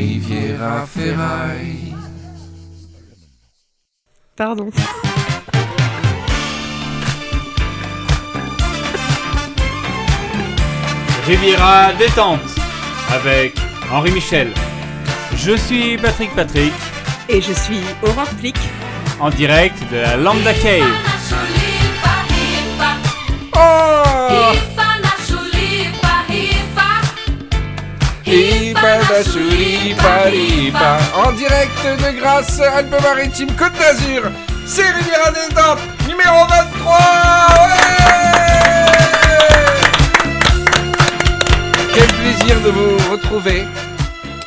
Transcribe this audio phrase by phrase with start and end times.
[0.00, 1.94] Riviera Ferraille.
[4.34, 4.70] Pardon.
[11.26, 12.40] Riviera détente
[13.10, 13.52] avec
[13.92, 14.48] Henri Michel.
[15.36, 16.72] Je suis Patrick Patrick
[17.28, 18.56] Et je suis Aurore Flick.
[19.20, 20.94] en direct de la Lambda Cave.
[23.54, 24.00] Oh
[31.14, 34.22] En direct de Grasse, Alpes-Maritimes, Côte d'Azur,
[34.66, 36.98] c'est Riviera Détente, numéro 23
[37.66, 37.74] Ouais
[41.94, 43.64] Quel plaisir de vous retrouver.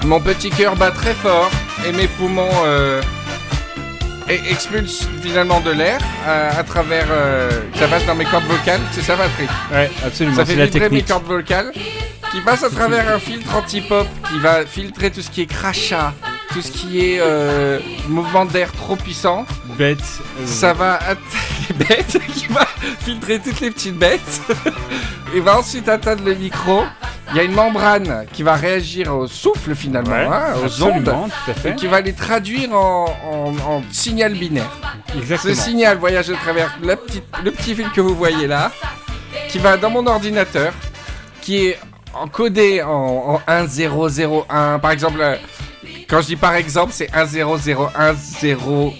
[0.05, 1.49] Mon petit cœur bat très fort
[1.87, 3.01] et mes poumons euh,
[4.29, 7.05] e- expulsent finalement de l'air euh, à travers...
[7.11, 9.49] euh, ça passe dans mes cordes vocales, c'est ça Patrick?
[9.71, 11.07] Ouais, absolument, ça fait la vibrer mes technique.
[11.07, 11.71] cordes vocales
[12.33, 16.13] qui passe à travers un filtre anti-pop qui va filtrer tout ce qui est crachat,
[16.51, 19.45] tout ce qui est euh, mouvement d'air trop puissant.
[19.77, 19.99] Bête.
[20.39, 20.99] euh, Ça va
[21.69, 22.65] les bêtes, qui va
[22.99, 24.41] filtrer toutes les petites bêtes
[25.35, 26.83] et va ensuite atteindre le micro.
[27.31, 31.07] Il y a une membrane qui va réagir au souffle finalement, ouais, hein, aux ondes,
[31.07, 34.69] absolument, tout à et qui va les traduire en, en- en signal binaire.
[35.13, 35.55] Ce Exactement.
[35.55, 38.71] signal voyage à travers la petite, le petit fil que vous voyez là,
[39.49, 40.73] qui va dans mon ordinateur,
[41.41, 41.79] qui est
[42.13, 44.79] encodé en, en 1001.
[44.79, 45.35] Par exemple, euh,
[46.09, 48.13] quand je dis par exemple, c'est 100101.
[48.13, 48.93] 0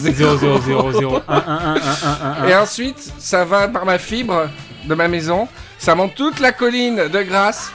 [0.00, 4.48] 0 0 0 1 1 1 1 1 Et ensuite, ça va par ma fibre
[4.84, 7.72] de ma maison, ça monte toute la colline de Grasse.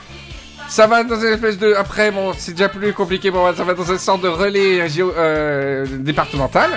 [0.70, 1.74] Ça va dans une espèce de.
[1.74, 3.54] Après, bon, c'est déjà plus compliqué pour moi.
[3.54, 6.70] Ça va dans une sorte de relais géo- euh, départemental.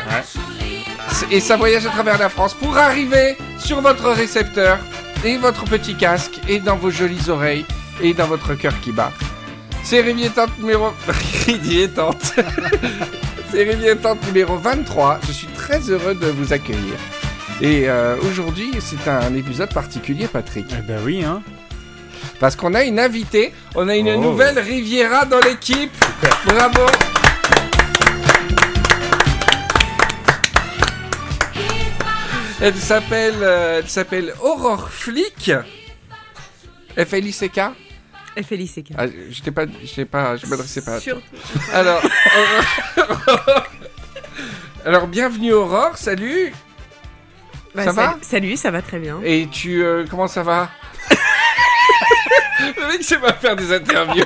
[1.31, 4.79] Et ça voyage à travers la France pour arriver sur votre récepteur
[5.25, 7.65] et votre petit casque et dans vos jolies oreilles
[8.03, 9.13] et dans votre cœur qui bat.
[9.83, 10.89] C'est Rivière-Tente numéro...
[11.47, 12.35] Rivière-Tente.
[13.51, 15.21] C'est Rivière-Tente numéro 23.
[15.27, 16.95] Je suis très heureux de vous accueillir.
[17.61, 20.67] Et euh, aujourd'hui, c'est un épisode particulier, Patrick.
[20.79, 21.43] Eh ben oui, hein.
[22.41, 24.21] Parce qu'on a une invitée, on a une Oh.
[24.21, 25.93] nouvelle Riviera dans l'équipe.
[26.47, 26.81] Bravo.
[32.61, 35.51] Elle s'appelle, euh, elle s'appelle Aurore Flick.
[36.97, 37.61] F-L-I-C-K
[38.49, 38.93] FLICK.
[38.99, 41.03] ah, Je t'ai pas, je t'ai pas, je m'adressais pas à toi.
[41.03, 41.21] Sur-
[41.73, 42.03] Alors,
[42.97, 43.67] Aurore-
[44.85, 46.53] alors bienvenue Aurore, salut.
[47.75, 49.21] Bah, Ça va sal- Salut, ça va très bien.
[49.25, 50.71] Et tu, euh, comment ça va?
[52.61, 54.25] Le mec sait pas faire des interviews.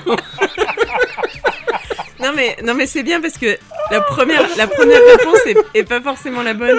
[2.20, 3.58] Non mais, non mais c'est bien parce que
[3.90, 6.78] la première, la première réponse est, est pas forcément la bonne.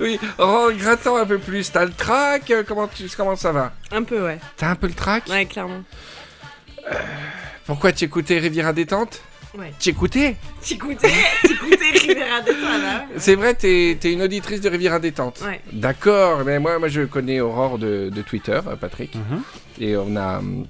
[0.00, 3.72] Oui, en grattant un peu plus, t'as le trac, euh, comment, tu, comment ça va
[3.92, 4.38] Un peu, ouais.
[4.56, 5.82] T'as un peu le trac Ouais, clairement.
[7.66, 9.20] Pourquoi tu écoutais Riviera Détente
[9.56, 9.72] Ouais.
[9.78, 13.04] Tu écoutais T'écoutais, t'écoutais Rivera de toi, là.
[13.18, 15.60] C'est vrai, t'es es une auditrice de Riviera Détente Ouais.
[15.72, 19.42] D'accord, mais moi, moi je connais Aurore de, de Twitter, euh, Patrick, Mhm.
[19.80, 20.66] et on a, hum,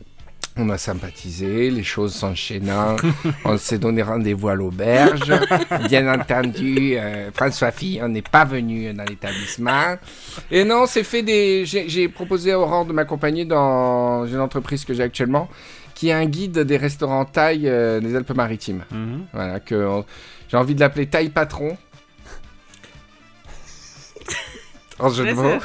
[0.57, 2.97] on a sympathisé, les choses s'enchaînant,
[3.45, 5.33] on s'est donné rendez-vous à l'auberge.
[5.89, 9.97] Bien entendu, euh, François Fillon n'est pas venu dans l'établissement.
[10.51, 11.65] Et non, c'est fait des.
[11.67, 15.49] J'ai proposé à Aurore de m'accompagner dans une entreprise que j'ai actuellement,
[15.95, 18.85] qui est un guide des restaurants taille euh, des Alpes-Maritimes.
[18.93, 19.27] Mhm.
[19.33, 20.05] Voilà, que on-
[20.49, 21.77] j'ai envie de l'appeler taille patron.
[24.99, 25.51] En jeu de mots.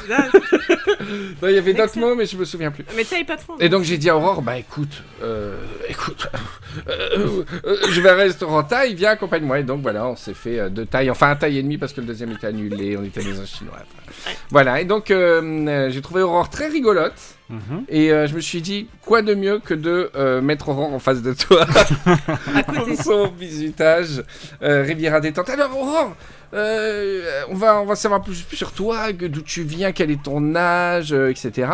[1.42, 2.84] Non, il y avait d'autres mots, mais je me souviens plus.
[2.96, 3.54] Mais taille patron.
[3.58, 5.56] Et donc j'ai dit à Aurore, bah écoute, euh,
[5.88, 6.28] écoute,
[6.88, 9.60] euh, euh, je vais à un restaurant taille, viens accompagne-moi.
[9.60, 11.92] Et donc voilà, on s'est fait euh, deux tailles, enfin un taille et demi parce
[11.92, 13.76] que le deuxième était annulé, on était dans un chinois.
[13.76, 17.36] Enfin, Voilà, et donc j'ai trouvé Aurore très rigolote.
[17.50, 17.84] Mhm.
[17.88, 21.00] Et euh, je me suis dit, quoi de mieux que de euh, mettre Aurore en
[21.00, 21.66] face de toi?
[22.54, 24.22] À pour son bisutage
[24.62, 25.50] euh, Riviera détente.
[25.50, 26.16] Alors Aurore,
[26.54, 30.22] euh, on, va, on va savoir plus, plus sur toi, d'où tu viens, quel est
[30.22, 31.68] ton âge, euh, etc.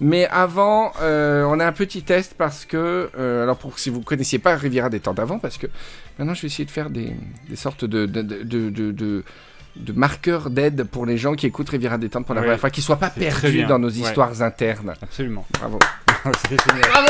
[0.00, 4.38] Mais avant, euh, on a un petit test parce que, alors pour si vous connaissiez
[4.38, 5.66] pas Riviera détente avant, parce que
[6.18, 7.12] maintenant je vais essayer de faire des,
[7.48, 9.24] des sortes de, de, de, de- de- de-
[9.76, 12.82] de marqueurs d'aide pour les gens qui écoutent Riviera détente pour la première fois, qu'ils
[12.82, 13.98] soient pas perdus dans nos Ouais.
[14.00, 14.94] histoires internes.
[15.02, 15.46] Absolument.
[15.58, 15.78] Bravo.
[16.48, 16.88] C'est génial.
[16.90, 17.08] Bravo.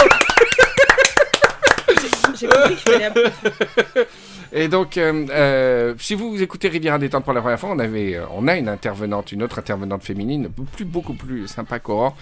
[2.40, 3.30] J'ai compris qu'il fallait appeler.
[4.52, 8.16] Et donc, euh, euh, si vous écoutez Riviera détente pour la première fois, on avait,
[8.16, 12.16] euh, on a une intervenante, une autre intervenante féminine, plus beaucoup plus sympa qu'Aurore,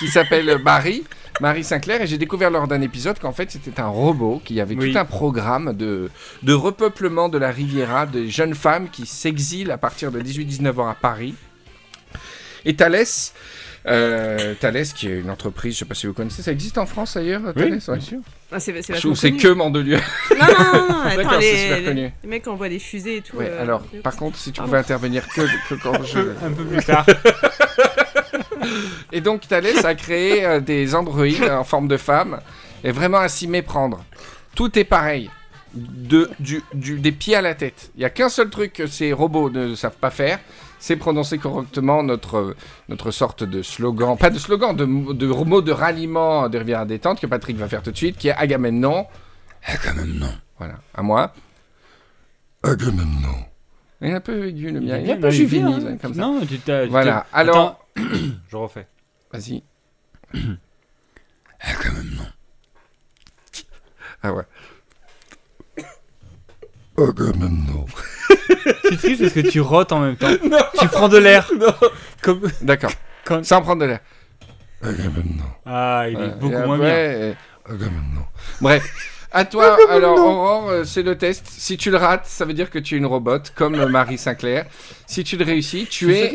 [0.00, 1.04] qui s'appelle Marie,
[1.40, 2.02] Marie Sinclair.
[2.02, 4.92] Et j'ai découvert lors d'un épisode qu'en fait c'était un robot qui avait Oui.
[4.92, 6.10] tout un programme de
[6.42, 10.88] de repeuplement de la Riviera, des jeunes femmes qui s'exilent à partir de 18-19 ans
[10.88, 11.36] à Paris.
[12.64, 13.04] Et Thales,
[13.86, 16.86] euh, Thales qui est une entreprise, je sais pas si vous connaissez, ça existe en
[16.86, 18.00] France ailleurs, Thales, ouais, oui.
[18.02, 18.18] sûr.
[18.50, 19.96] Ah, c'est c'est Je vachement trouve que c'est que Mandelieu.
[20.30, 22.10] Non, non, non, non, attends, D'accord, c'est super connu.
[22.22, 23.36] les mecs envoient des fusées et tout.
[23.36, 26.18] Ouais, euh, alors, euh, par contre, si tu pouvais intervenir que, que quand je...
[26.44, 27.06] Un peu plus tard.
[29.12, 32.40] Et donc Thales a créé euh, des androïdes en forme de femme,
[32.84, 34.04] et vraiment à s'y méprendre.
[34.54, 35.30] Tout est pareil,
[35.74, 37.90] de, du, du- des pieds à la tête.
[37.96, 40.38] Il y a qu'un seul truc que ces robots ne savent pas faire,
[40.78, 42.54] c'est prononcer correctement notre,
[42.88, 47.20] notre sorte de slogan, pas de slogan, de, de mot de ralliement de Rivière Détente
[47.20, 49.06] que Patrick va faire tout de suite, qui est Agamemnon.
[49.66, 50.32] Agamemnon.
[50.58, 51.32] Voilà, à moi.
[52.62, 53.44] Agamemnon.
[54.00, 55.96] Il est un peu aigu le mien, il est un peu juvénile, hein.
[56.00, 56.20] comme ça.
[56.20, 56.86] Non, tu t'as.
[56.86, 57.78] Voilà, alors- Attends,
[58.48, 58.86] je refais.
[59.32, 59.62] Vas-y.
[61.60, 62.26] Agamemnon.
[64.22, 64.44] Ah ouais.
[66.98, 67.86] Agamemnon.
[68.82, 70.28] C'est triste parce que tu rotes en même temps.
[70.80, 71.48] tu prends de l'air.
[72.22, 72.42] Comme...
[72.60, 72.90] D'accord,
[73.24, 74.00] Quand- sans prendre de l'air.
[74.82, 75.44] Agamemnon.
[75.64, 76.88] Ah, il est beaucoup moins bien.
[76.88, 77.32] après, euh,
[77.68, 78.24] Agamemnon.
[78.60, 78.84] Bref,
[79.30, 81.46] à toi, alors Aurore, euh, c'est le test.
[81.48, 84.18] Si tu le rates, ça veut dire que tu es une robot, comme euh, Marie
[84.18, 84.66] Sinclair.
[85.06, 86.32] Si tu le réussis, tu es,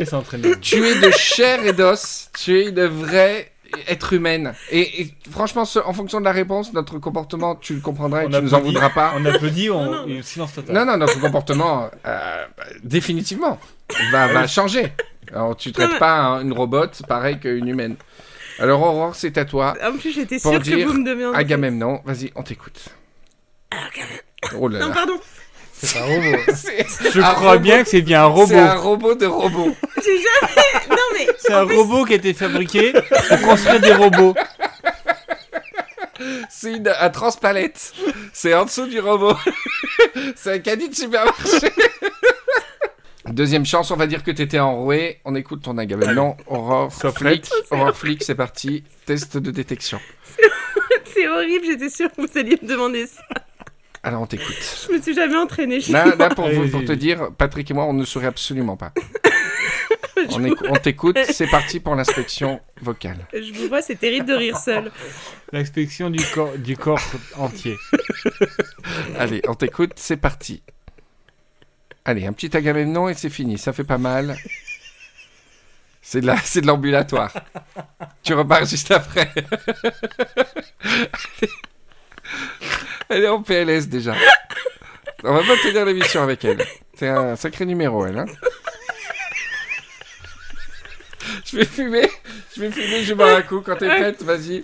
[0.62, 2.30] tu es de chair et d'os.
[2.38, 3.53] Tu es une vraie
[3.88, 4.54] être humaine.
[4.72, 8.26] Et, et franchement, ce- en fonction de la réponse, notre comportement, tu le comprendras et
[8.28, 9.14] On tu nous en voudras pas.
[9.18, 9.84] On applaudit, on...
[9.86, 10.22] Non, non.
[10.22, 10.76] silence total.
[10.76, 12.46] Non, non, notre comportement, euh,
[12.84, 13.60] définitivement,
[14.12, 14.94] va, va changer.
[15.32, 17.96] Alors, tu traites pas un- une robot pareil qu'une humaine.
[18.60, 19.74] Alors, Aurore, c'est à toi.
[19.84, 21.40] En plus, j'étais Pour sûre que dire vous me deviendriez.
[21.40, 22.90] Agamemnon, vas-y, on t'écoute.
[24.56, 25.20] Oh là Non, pardon.
[25.84, 26.38] C'est un robot.
[27.14, 29.08] Je un crois robot- bien que c'est bien un C'est un robot.
[29.10, 29.76] robot de robot.
[30.04, 30.86] J'ai jamais.
[30.90, 31.28] Non, mais.
[31.38, 34.34] C'est un plus, robot qui a été fabriqué pour construire des robots.
[36.50, 37.94] C'est une- un transpalette.
[38.32, 39.36] C'est en dessous du robot.
[40.36, 41.72] C'est un caddie de supermarché.
[43.26, 45.20] Deuxième chance, on va dire que t'étais enroué.
[45.26, 46.36] On écoute ton Agamemnon.
[46.48, 47.50] Aurore flic.
[47.72, 48.84] Aurore flic, c'est parti.
[49.06, 50.00] Test de détection.
[51.14, 53.22] C'est horrible, j'étais sûre que vous alliez me demander ça.
[54.04, 54.56] Alors on t'écoute.
[54.90, 55.80] Je me suis jamais entraînée.
[55.80, 56.72] je- Là, là, pour, vous- Allez-y.
[56.72, 58.92] pour te dire, Patrick et moi, on ne sourit absolument pas.
[60.30, 61.18] On, écou- on t'écoute.
[61.32, 63.28] C'est parti pour l'inspection vocale.
[63.34, 64.90] Je vous vois, c'est terrible de rire seul.
[65.52, 67.02] L'inspection du corps, du corps
[67.36, 67.76] entier.
[69.20, 70.62] Allez, on t'écoute, c'est parti.
[72.06, 74.38] Allez, un petit Agamemnon et c'est fini, ça fait pas mal.
[76.02, 77.34] C'est de la- c'est de l'ambulatoire.
[78.22, 79.30] tu repars juste après.
[83.14, 84.14] Elle est en PLS déjà.
[85.24, 86.66] On va pas tenir l'émission avec elle.
[86.96, 88.20] C'est un sacré numéro, elle.
[88.20, 88.26] hein.
[91.46, 92.10] je vais fumer,
[92.56, 93.62] je vais fumer, je vais boire un coup.
[93.62, 94.64] Quand t'es prête, vas-y.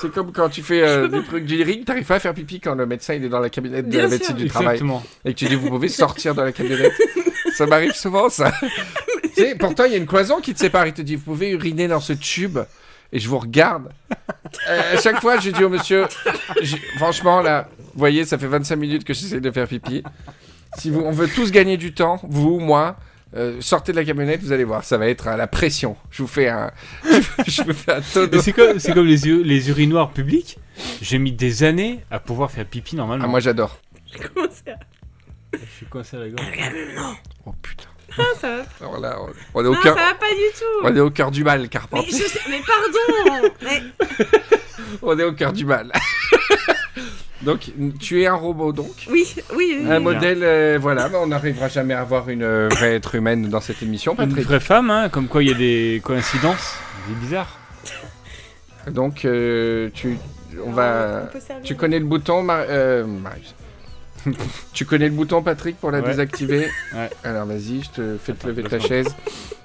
[0.00, 2.60] C'est comme quand tu fais euh, des trucs du ring, t'arrives pas à faire pipi
[2.60, 4.16] quand le médecin il est dans la camionnette de Bien la sûr.
[4.18, 5.04] médecine du travail Exactement.
[5.26, 6.94] et que tu dis vous pouvez sortir de la camionnette.
[7.54, 8.52] ça m'arrive souvent ça.
[9.22, 10.86] tu sais, pourtant il y a une cloison qui te sépare.
[10.86, 12.58] Il te dit vous pouvez uriner dans ce tube
[13.12, 13.90] et je vous regarde.
[14.68, 16.06] Euh, à chaque fois je dis au monsieur,
[16.96, 20.02] franchement là, vous voyez ça fait 25 minutes que j'essaie de faire pipi.
[20.78, 22.96] Si vous, on veut tous gagner du temps, vous, moi.
[23.36, 25.96] euh, sortez de la camionnette, vous allez voir, ça va être à la pression.
[26.10, 26.70] Je vous fais un,
[27.46, 28.28] je vous fais un tonneau.
[28.32, 30.58] Mais c'est comme, c'est comme les, u- les urinoirs publics.
[31.02, 33.24] J'ai mis des années à pouvoir faire pipi normalement.
[33.26, 33.78] Ah, moi j'adore.
[34.12, 34.76] J'ai commencé à.
[35.54, 36.46] Je suis coincé à la gorge.
[37.44, 37.88] Oh putain.
[38.18, 38.98] Ah, ça va.
[39.00, 39.16] Là,
[39.54, 40.64] on, est au Non, cœur, ça va pas du tout.
[40.84, 42.18] on est au cœur du mal, Mais, Carpentier.
[42.18, 43.48] je sais- mais pardon.
[43.62, 43.82] Mais
[45.02, 45.90] On est au cœur du mal.
[47.42, 47.70] donc,
[48.00, 49.06] tu es un robot, donc?
[49.10, 49.78] oui, oui.
[49.80, 49.86] oui.
[49.90, 53.60] Un modèle, euh, voilà, mais on n'arrivera jamais à avoir une vraie être humaine dans
[53.60, 56.74] cette émission, Une vraie femme, hein, comme quoi il y a des coïncidences.
[57.08, 57.58] C'est bizarre.
[58.88, 60.18] Donc, euh, tu,
[60.64, 63.54] on va, On tu connais le bouton, Mar- euh, Marius.
[64.72, 66.06] tu connais le bouton, Patrick, pour la Ouais.
[66.08, 66.68] désactiver.
[66.94, 67.10] Ouais.
[67.24, 69.14] Alors, vas-y, je te fais te lever de ta chaise.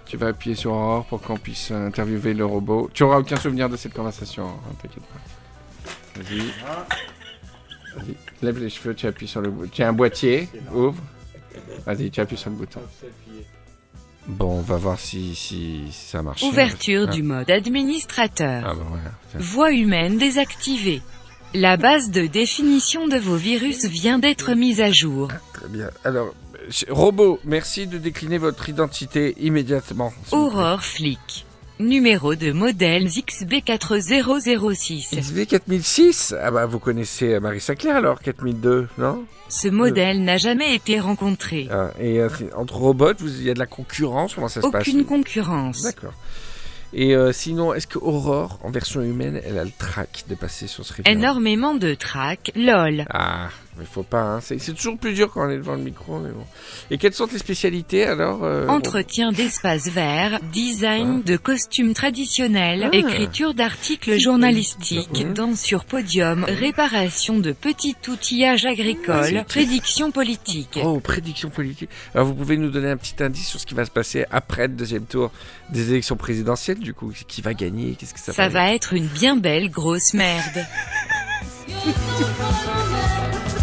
[0.06, 2.90] Tu vas appuyer sur Aurore pour qu'on puisse interviewer le robot.
[2.94, 6.22] Tu auras aucun souvenir de cette conversation, hein, t'inquiète pas.
[6.22, 6.40] Vas-y.
[7.96, 9.70] Vas-y, lève les cheveux, tu appuies sur le bouton.
[9.74, 11.02] Tu as un boîtier, ouvre.
[11.86, 12.80] Vas-y, tu appuies sur le bouton.
[14.28, 16.44] Bon, on va voir si, si, si ça marche.
[16.44, 17.12] Ouverture Ah.
[17.14, 18.64] du mode administrateur.
[18.66, 19.12] Ah bah voilà.
[19.36, 21.02] Voix humaine désactivée.
[21.54, 25.30] La base de définition de vos virus vient d'être mise à jour.
[25.54, 25.90] Très bien.
[26.04, 26.34] Alors,
[26.90, 30.14] robot, merci de décliner votre identité immédiatement.
[30.32, 31.46] Aurore Flick.
[31.80, 35.20] Numéro de modèle XB4006.
[35.20, 39.24] XB 4006 Ah bah vous connaissez euh, Marie Sinclair alors, 4002, non?
[39.48, 41.68] Ce modèle n'a jamais été rencontré.
[41.72, 44.88] Ah, Et euh, entre robots, il y a de la concurrence, comment ça se passe?
[44.88, 45.84] Aucune concurrence.
[45.84, 46.14] D'accord.
[47.00, 50.66] Et euh, sinon, est-ce que Aurore, en version humaine, elle a le trac de passer
[50.66, 51.16] sur ce rivière?
[51.16, 53.06] Énormément de trac, lol.
[53.12, 54.40] Ah, Il faut pas, hein.
[54.42, 56.46] c'est toujours plus dur quand on est devant le micro, mais bon.
[56.92, 62.96] Et quelles sont tes spécialités alors euh, Entretien d'espace vert, design de costumes traditionnels, Ah.
[62.96, 70.80] écriture d'articles journalistiques, danse sur podium, réparation de petits outillages Ah, agricoles, prédiction politique.
[70.84, 71.90] Oh, prédiction politique.
[72.14, 74.68] Alors, vous pouvez nous donner un petit indice sur ce qui va se passer après
[74.68, 75.32] le deuxième tour
[75.70, 77.96] des élections présidentielles, du coup Qui va gagner?
[78.00, 80.66] Qu'est-ce que ça, Ça être va être une bien belle grosse merde.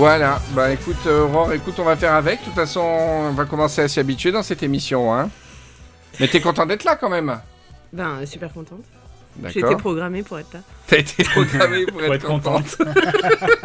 [0.00, 2.40] Voilà, bah écoute, euh, Aurore, écoute, on va faire avec.
[2.40, 5.28] De toute façon, on va commencer à s'y habituer dans cette émission, hein.
[6.18, 7.38] Mais t'es content d'être là quand même
[7.92, 8.80] Ben, super contente.
[9.48, 10.60] J'ai été programmée pour être là.
[10.86, 12.78] T'as été programmé pour, être, être contente.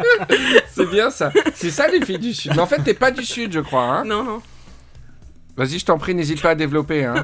[0.74, 1.32] C'est bien ça.
[1.54, 2.52] C'est ça les filles du Sud.
[2.54, 4.04] Mais en fait, t'es pas du Sud, je crois, hein.
[4.04, 4.42] Non, non.
[5.56, 7.22] Vas-y, je t'en prie, n'hésite pas à développer, hein.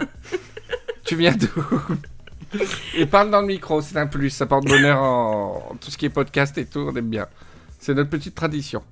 [1.05, 2.63] tu viens d'où?
[2.97, 4.31] Et parle dans le micro, c'est un plus.
[4.31, 7.27] Ça porte bonheur en en tout ce qui est podcast et tout, on aime bien.
[7.79, 8.83] C'est notre petite tradition.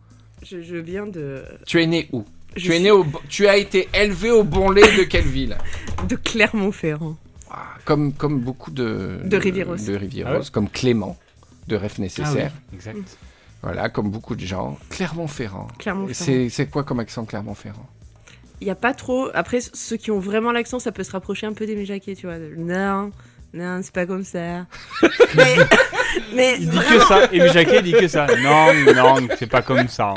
[0.42, 1.42] Je, je viens de.
[1.66, 2.24] Tu es né où
[2.56, 5.26] je Tu es suis né au, tu as été élevé au bon lait de quelle
[5.26, 5.56] ville
[6.08, 7.16] de Clermont-Ferrand.
[7.50, 9.18] Ah, comme, comme beaucoup de...
[9.24, 9.76] De Rivieros.
[9.76, 11.16] De Rivieros, Ah ouais comme Clément,
[11.66, 12.52] de Rêve Nécessaire.
[12.72, 13.18] Exact.
[13.62, 14.78] Voilà, comme beaucoup de gens.
[14.90, 15.66] Clermont-Ferrand.
[15.78, 16.24] Clermont-Ferrand.
[16.24, 17.86] C'est c'est quoi comme accent Clermont-Ferrand?
[18.60, 19.28] Il n'y a pas trop.
[19.34, 22.26] Après, ceux qui ont vraiment l'accent, ça peut se rapprocher un peu des Méjaquets, tu
[22.26, 22.38] vois.
[22.38, 23.10] Non,
[23.52, 24.66] non, c'est pas comme ça.
[25.34, 25.56] mais.
[26.34, 28.26] mais Il dit que ça, et Jacquet il dit que ça.
[28.42, 30.14] Non, non, c'est pas comme ça.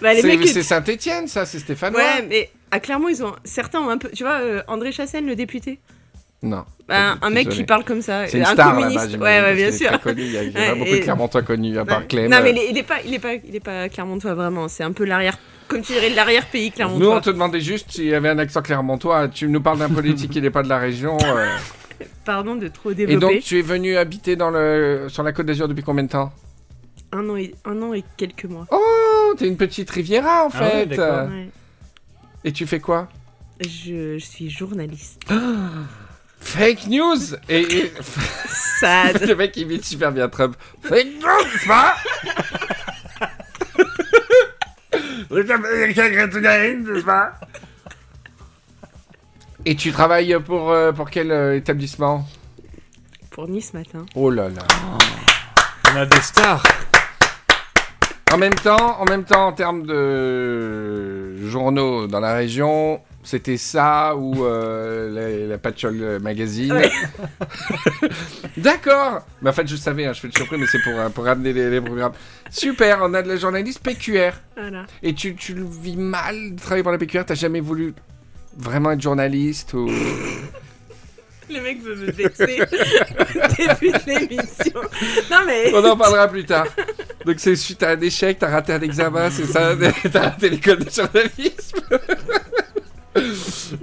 [0.00, 0.10] bah,
[0.44, 3.34] C'est Saint-Étienne, ça, c'est Stéphanois Ouais, mais à Clermont, ils ont.
[3.44, 4.08] Certains ont un peu.
[4.10, 5.78] Tu vois, euh, André Chassaigne, le député
[6.42, 6.64] Non.
[6.88, 7.56] Bah, un mec Désolé.
[7.56, 8.28] qui parle comme ça.
[8.28, 9.16] C'est une un star communiste.
[9.18, 9.90] ouais, ouais, bien sûr.
[10.16, 12.06] Il y a, il y a Ouais, pas beaucoup et- de Clermontois connus, à part.
[12.06, 12.30] Clem.
[12.30, 14.68] Non, mais il est, il est pas, il est pas, il est pas Clermontois vraiment.
[14.68, 17.20] C'est un peu l'arrière, comme tu dirais, l'arrière-pays Nous, on Clermontois.
[17.22, 19.26] te demandait juste s'il y avait un accent clermontois.
[19.28, 21.18] Tu nous parles d'un politique qui n'est pas de la région.
[21.24, 21.48] euh.
[22.24, 23.34] Pardon de trop Et développer.
[23.34, 25.06] donc, tu es venu habiter dans le...
[25.08, 26.32] sur la Côte d'Azur depuis combien de temps?
[27.12, 28.66] Un an et, un an et quelques mois.
[28.70, 30.98] Oh, t'es une petite Riviera en Ah fait.
[30.98, 31.48] Ouais.
[32.44, 33.08] Et tu fais quoi?
[33.60, 35.22] Je, je suis journaliste.
[36.40, 37.16] Fake news
[37.48, 37.92] Et, et-
[38.80, 39.20] Sad.
[39.26, 40.54] le mec imite super bien Trump.
[40.82, 41.94] Fake news, c'est pas
[49.68, 52.24] Et tu travailles pour, euh, pour quel euh, établissement?
[53.30, 54.06] Pour Nice matin.
[54.14, 54.62] Oh là là.
[55.92, 56.62] On a des stars.
[58.32, 64.14] En même temps, en même temps, en termes de journaux dans la région, c'était ça
[64.14, 66.72] ou euh, la, la Patchol Magazine?
[66.72, 66.90] Ouais.
[68.56, 69.22] D'accord.
[69.42, 71.24] Mais en fait, je savais, hein, je fais le surpris, mais c'est pour, euh, pour
[71.24, 72.12] ramener les, les programmes.
[72.50, 74.30] Super, on a de la journaliste PQR.
[74.56, 74.86] Voilà.
[75.02, 77.94] Et tu, tu le vis mal de travailler pour la PQR T'as jamais voulu
[78.56, 79.90] vraiment être journaliste ou...
[81.48, 82.44] Le mec veut me vexer.
[83.56, 84.80] Début de l'émission.
[85.30, 85.72] Non mais.
[85.72, 86.66] On en parlera plus tard.
[87.24, 89.72] Donc c'est suite à un échec, t'as raté un examen, c'est ça
[90.12, 91.78] T'as raté l'école de journalisme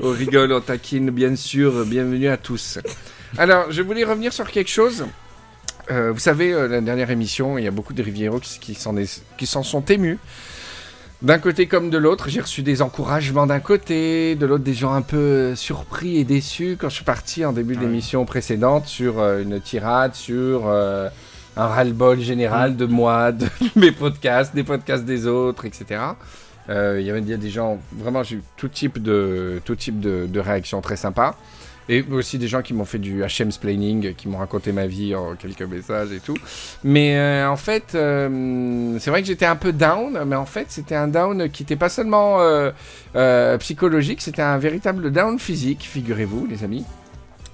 [0.01, 1.86] On rigole, on taquine, bien sûr.
[1.86, 2.80] Bienvenue à tous.
[3.38, 5.06] Alors, je voulais revenir sur quelque chose.
[5.89, 8.75] Euh, vous savez, euh, la dernière émission, il y a beaucoup de Rivieros qui, qui
[8.75, 10.20] s'en est- qui s'en sont émus.
[11.24, 14.92] D'un côté comme de l'autre, j'ai reçu des encouragements d'un côté, de l'autre des gens
[14.94, 17.86] un peu euh, surpris et déçus quand je suis parti en début de Ouais.
[17.86, 21.08] l'émission précédente sur euh, une tirade, sur euh,
[21.56, 26.01] un ras-le-bol général de moi, de mes podcasts, des podcasts des autres, etc.
[26.70, 30.27] Euh, Il y avait des gens, vraiment, j'ai eu tout type de, tout type de,
[30.27, 31.38] de réactions très sympas.
[31.90, 35.13] Et aussi des gens qui m'ont fait du HM splaining, qui m'ont raconté ma vie
[35.16, 36.38] en quelques messages et tout.
[36.84, 40.68] Mais euh, en fait, euh, c'est vrai que j'étais un peu down, mais en fait,
[40.70, 42.72] c'était un down qui n'était pas seulement euh,
[43.16, 46.86] euh, psychologique, c'était un véritable down physique, figurez-vous, les amis.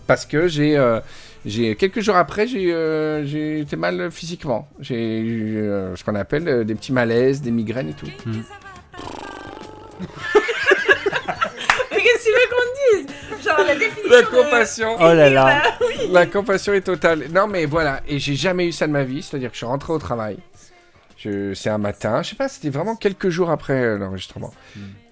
[0.06, 1.00] Parce que j'ai, euh,
[1.46, 4.68] j'ai quelques jours après, j'ai, euh, j'ai été mal physiquement.
[4.80, 5.64] J'ai eu
[5.96, 8.08] ce qu'on appelle euh, des petits malaises, des migraines et tout.
[11.92, 12.68] Mais qu'est-ce que tu veux qu'on
[12.98, 13.06] dise
[13.46, 14.10] Genre la définition.
[14.12, 14.96] La de- compassion.
[15.00, 15.62] Oh là là.
[16.12, 17.25] La compassion est totale.
[17.32, 18.01] Non, mais voilà.
[18.08, 19.22] Et j'ai jamais eu ça de ma vie.
[19.22, 20.38] C'est-à-dire que je suis rentré au travail.
[21.18, 21.54] Je...
[21.54, 22.22] C'est un matin.
[22.24, 24.54] Je sais pas, c'était vraiment quelques jours après l'enregistrement.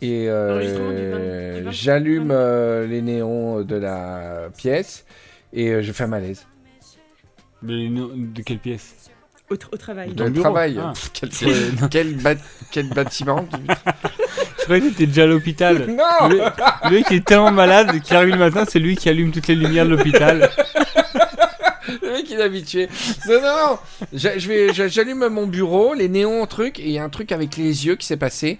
[0.01, 1.71] Et euh, L'enregistrement du 20 du 20.
[1.71, 5.05] j'allume euh, les néons de la pièce
[5.51, 6.45] et euh, je fais un malaise.
[7.61, 8.93] Non, de quelle pièce?
[9.49, 10.09] Au, au travail.
[10.13, 10.43] Dans De le bureau?
[10.43, 10.79] travail.
[10.81, 10.93] Ah.
[10.93, 11.11] Pff,
[12.71, 13.45] quel bâtiment.
[14.67, 15.87] Croyais que t'étais déjà à l'hôpital.
[15.87, 19.31] non Le, mec qui est tellement malade qu'il arrive le matin, c'est lui qui allume
[19.31, 20.49] toutes les lumières de l'hôpital.
[22.01, 22.89] Le mec, il est habitué.
[23.29, 23.79] Non, non,
[24.11, 24.89] non.
[24.89, 27.95] J'allume mon bureau, les néons, truc, et il y a un truc avec les yeux
[27.95, 28.59] qui s'est passé.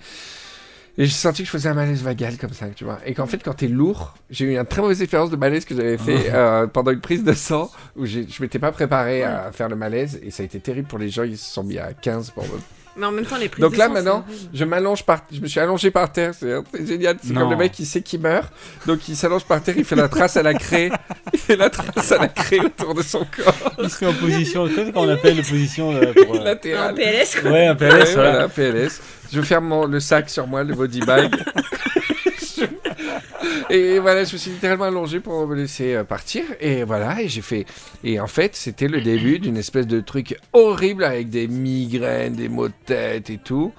[0.97, 2.99] Et j'ai senti que je faisais un malaise vagal comme ça, tu vois.
[3.05, 5.75] Et qu'en fait, quand t'es lourd, j'ai eu une très mauvaise expérience de malaise que
[5.75, 9.67] j'avais fait euh, pendant une prise de sang où je m'étais pas préparé à faire
[9.67, 11.23] le malaise et ça a été terrible pour les gens.
[11.23, 13.77] Ils se sont mis à 15 pour me Mais en même temps, les prises Donc
[13.77, 16.51] là, maintenant, je m'allonge par, je me suis allongé par terre, c'est
[16.85, 17.17] génial.
[17.23, 18.51] C'est comme le mec qui sait qu'il meurt,
[18.85, 20.89] donc il s'allonge par terre, il fait la trace à la craie,
[21.33, 24.13] il fait la trace à la craie autour de son corps Il se met en
[24.13, 24.67] position.
[24.67, 26.95] Qu'est-ce qu'on appelle la position euh, pour, euh, latéral.
[26.95, 27.51] PLS, quoi.
[27.51, 28.31] Ouais, un Ouais, PLS, voilà.
[28.31, 29.01] voilà, PLS.
[29.31, 31.35] Je ferme mon, le sac sur moi, le body bag.
[33.69, 36.43] et voilà, je me suis littéralement allongé pour me laisser euh, partir.
[36.59, 37.65] Et voilà, et j'ai fait.
[38.03, 42.49] Et en fait, c'était le début d'une espèce de truc horrible avec des migraines, des
[42.49, 43.73] maux de tête et tout.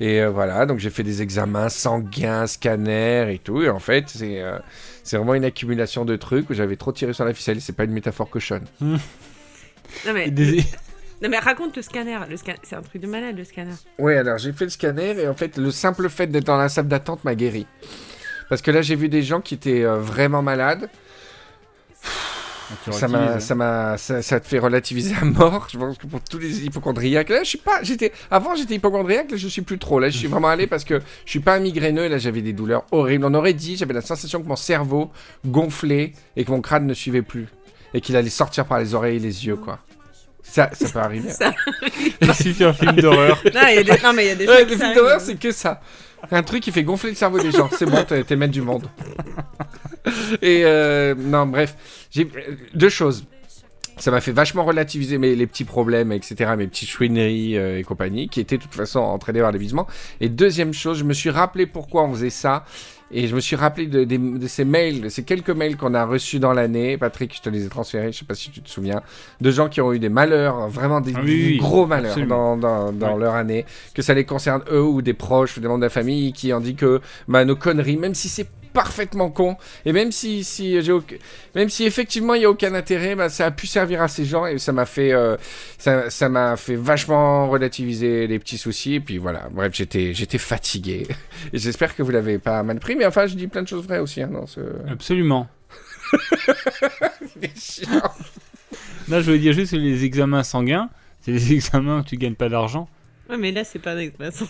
[0.00, 3.62] Et euh, voilà, donc j'ai fait des examens sanguins, scanners et tout.
[3.62, 4.40] Et en fait, c'est.
[4.42, 4.58] euh,
[5.02, 7.60] c'est vraiment une accumulation de trucs où j'avais trop tiré sur la ficelle.
[7.60, 8.64] C'est pas une métaphore cochonne.
[10.06, 10.64] Non mais, des-
[11.20, 12.16] non, mais raconte le scanner.
[12.28, 12.52] Le scan...
[12.62, 13.72] C'est un truc de malade, le scanner.
[13.98, 16.68] Oui, alors j'ai fait le scanner et en fait, le simple fait d'être dans la
[16.68, 17.66] salle d'attente m'a guéri.
[18.50, 20.90] Parce que là, j'ai vu des gens qui étaient euh, vraiment malades.
[22.84, 23.46] Tu Ça m'a, relativises.
[23.46, 25.68] ça m'a, ça, ça te fait relativiser à mort.
[25.72, 29.30] Je pense que pour tous les hypochondriaques, là, je suis pas, j'étais, avant j'étais hypochondriaque,
[29.30, 29.98] là, je suis plus trop.
[30.00, 32.04] Là, je suis vraiment allé parce que je suis pas un migraineux.
[32.04, 33.24] Et là, j'avais des douleurs horribles.
[33.24, 35.10] On aurait dit, j'avais la sensation que mon cerveau
[35.46, 37.46] gonflait et que mon crâne ne suivait plus
[37.94, 39.78] et qu'il allait sortir par les oreilles et les yeux, quoi.
[40.42, 41.30] Ça, ça peut arriver.
[41.30, 41.52] Ça...
[42.20, 43.40] Il suffit un film d'horreur.
[43.54, 44.02] non, il y a des...
[44.02, 45.80] non, mais il y a des Ouais, qui films d'horreur, c'est que ça.
[46.30, 47.68] Un truc qui fait gonfler le cerveau des gens.
[47.72, 48.88] C'est bon, t'es maître du monde.
[50.42, 51.76] Et euh, non, bref,
[52.10, 53.24] j'ai euh, deux choses.
[53.98, 57.82] Ça m'a fait vachement relativiser mes, les petits problèmes, etc., mes petites chouineries euh, et
[57.82, 59.86] compagnie, qui étaient de toute façon entraînés par l'évisement.
[60.20, 62.64] Et deuxième chose, je me suis rappelé pourquoi on faisait ça.
[63.12, 66.38] Et je me suis rappelé de, ces mails, de ces quelques mails qu'on a reçus
[66.38, 66.96] dans l'année.
[66.96, 69.02] Patrick, je te les ai transférés, je sais pas si tu te souviens,
[69.40, 72.56] de gens qui ont eu des malheurs, vraiment des, Ah oui, gros malheurs absolument.
[72.56, 73.20] dans, dans, dans Ouais.
[73.20, 75.90] leur année, que ça les concerne eux ou des proches ou des membres de la
[75.90, 80.12] famille qui ont dit que bah, nos conneries, même si c'est parfaitement con, et même
[80.12, 81.16] si, si j'ai aucun-
[81.54, 84.24] même si effectivement il n'y a aucun intérêt, bah, ça a pu servir à ces
[84.24, 85.36] gens et ça m'a fait, euh,
[85.78, 88.94] ça, ça m'a fait vachement relativiser les petits soucis.
[88.94, 91.06] Et puis voilà, bref, j'étais, j'étais fatigué.
[91.52, 93.84] Et j'espère que vous l'avez pas mal pris, mais enfin, je dis plein de choses
[93.86, 94.60] vraies aussi hein, dans ce.
[94.88, 95.48] Absolument.
[97.40, 98.02] C'est chiant.
[99.08, 100.88] Là, je voulais dire juste que les examens sanguins,
[101.20, 102.88] c'est des examens où tu gagnes pas d'argent.
[103.28, 104.46] Ouais, mais là, c'est pas un expression.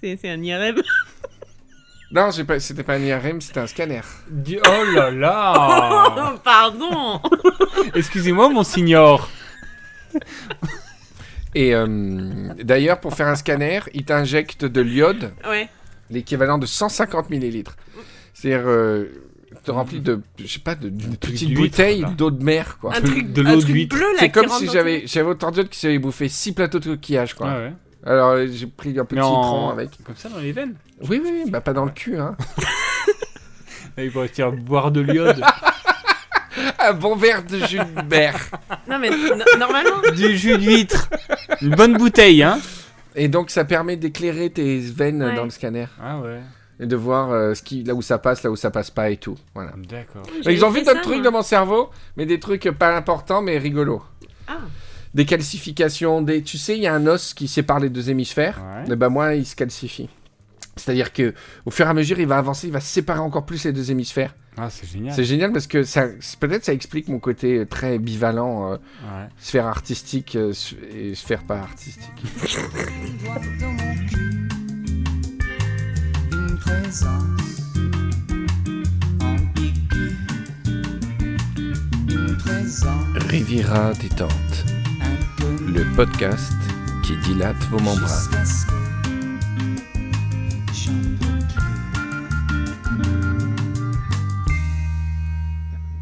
[0.00, 0.80] C'est c'est un IRM.
[2.12, 4.00] Non, j'ai pas, c'était pas un IRM, c'était un scanner.
[4.30, 5.54] Oh là là
[6.34, 7.20] Oh, pardon
[7.94, 9.28] Excusez-moi, mon signor.
[11.54, 11.86] Et euh,
[12.62, 15.68] d'ailleurs, pour faire un scanner, il t'injecte de l'iode, Ouais.
[16.10, 17.76] l'équivalent de 150 millilitres.
[18.34, 19.06] C'est-à-dire, euh,
[19.64, 22.10] te remplit de, je sais pas, de- d'une truc petite d'huître, bouteille là.
[22.10, 22.94] d'eau de mer, quoi.
[22.96, 23.96] Un truc, de un l'eau truc d'huître.
[23.96, 25.98] bleu, là, C'est qui comme rentre si dans j'avais, j'avais autant d'iodes que si j'avais
[25.98, 27.48] bouffé 6 plateaux de coquillage, quoi.
[27.48, 27.72] Ouais, ouais.
[28.04, 29.70] Alors, j'ai pris un peu de Mais citron en...
[29.70, 29.90] avec.
[30.04, 30.74] Comme ça dans les veines.
[31.02, 32.36] Oui, oui, oui, bah pas dans le cul, hein.
[33.96, 35.42] Là, il pourrait dire boire de l'iode.
[36.78, 38.34] Un bon verre de jus de mer.
[38.88, 40.00] Non, mais no- normalement.
[40.14, 41.08] du jus d'huître.
[41.60, 42.58] Une bonne bouteille, hein
[43.14, 45.34] Et donc, ça permet d'éclairer tes veines Ouais.
[45.36, 45.86] dans le scanner.
[46.02, 46.40] Ah ouais.
[46.80, 49.10] Et de voir euh, ce qui, là où ça passe, là où ça passe pas
[49.10, 49.36] et tout.
[49.54, 49.72] Voilà.
[49.88, 50.22] D'accord.
[50.42, 51.24] j'avais Ils ont fait vu d'autres ça, trucs moi.
[51.24, 54.02] dans mon cerveau, mais des trucs pas importants, mais rigolos.
[54.48, 54.54] Ah.
[55.14, 56.42] Des calcifications, des...
[56.42, 58.60] tu sais, il y a un os qui sépare les deux hémisphères.
[58.86, 58.92] Ouais.
[58.92, 60.08] Et ben moi, il se calcifie.
[60.76, 61.34] C'est-à-dire que
[61.66, 63.90] au fur et à mesure, il va avancer, il va séparer encore plus les deux
[63.90, 64.34] hémisphères.
[64.56, 65.14] Ah, c'est génial.
[65.14, 66.06] C'est génial parce que ça,
[66.38, 69.28] peut-être ça explique mon côté très bivalent, euh, Ouais.
[69.38, 70.52] sphère artistique euh,
[70.94, 72.10] et sphère pas artistique.
[76.32, 77.60] une présence
[83.28, 84.30] Riviera détente,
[85.66, 86.52] le podcast
[87.02, 88.28] qui dilate vos membranes.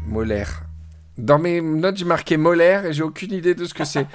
[0.07, 0.63] Molaire.
[1.17, 4.07] Dans mes notes, j'ai marqué molaire et j'ai aucune idée de ce que c'est.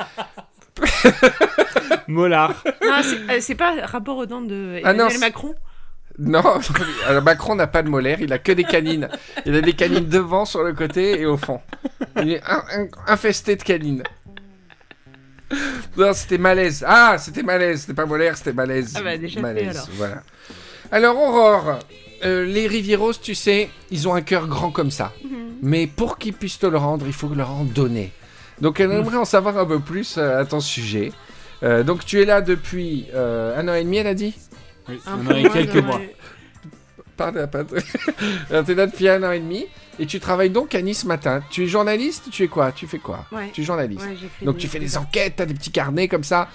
[2.09, 2.63] Molar.
[2.85, 5.55] Non, c'est euh, c'est pas rapport aux dents de Ah non, Macron
[6.19, 6.43] Non,
[7.07, 9.09] alors Macron n'a pas de molaire, il a que des canines.
[9.47, 11.61] Il a des canines devant, sur le côté et au fond.
[12.21, 14.03] Il est in- in- infesté de canines.
[15.97, 16.85] Non, c'était malaise.
[16.87, 18.95] Ah, c'était malaise, c'était pas molaire, c'était malaise.
[18.97, 19.89] Ah bah, déjà fait, malaise, alors.
[19.97, 20.23] voilà.
[20.91, 21.79] Alors Aurore,
[22.25, 25.13] euh, les Rivieros, tu sais, ils ont un cœur grand comme ça.
[25.63, 28.13] Mais pour qu'ils puissent te le rendre, il faut leur en donner.
[28.61, 31.13] Donc elle aimerait en savoir un peu plus euh, à ton sujet.
[31.63, 34.35] Euh, donc tu es là depuis euh, un an et demi, elle a dit?
[34.89, 36.01] Oui, Un on peu a eu moins quelques mois.
[37.17, 37.77] Pardon, pardon.
[38.51, 39.67] Alors, t'es là depuis un an et demi.
[39.99, 41.43] Et tu travailles donc à Nice matin.
[41.51, 42.73] Tu es journaliste Tu es quoi?
[42.73, 43.25] Tu fais quoi?
[43.33, 43.51] Ouais.
[43.53, 44.03] Tu es journaliste.
[44.05, 46.49] Ouais, Donc des- tu fais des enquêtes, t'as des petits carnets comme ça.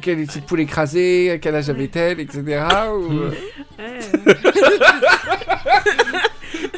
[0.00, 1.30] Quelle est cette poule écrasée?
[1.32, 2.20] À quel âge avait-elle?
[2.20, 2.40] Etc.
[2.94, 3.30] ou,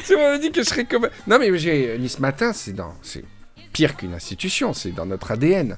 [0.05, 1.09] Tu m'avais dit que je serais comme.
[1.27, 2.93] Non, mais j'ai Nice Matin, c'est dans.
[3.01, 3.23] C'est
[3.73, 5.77] pire qu'une institution, c'est dans notre ADN.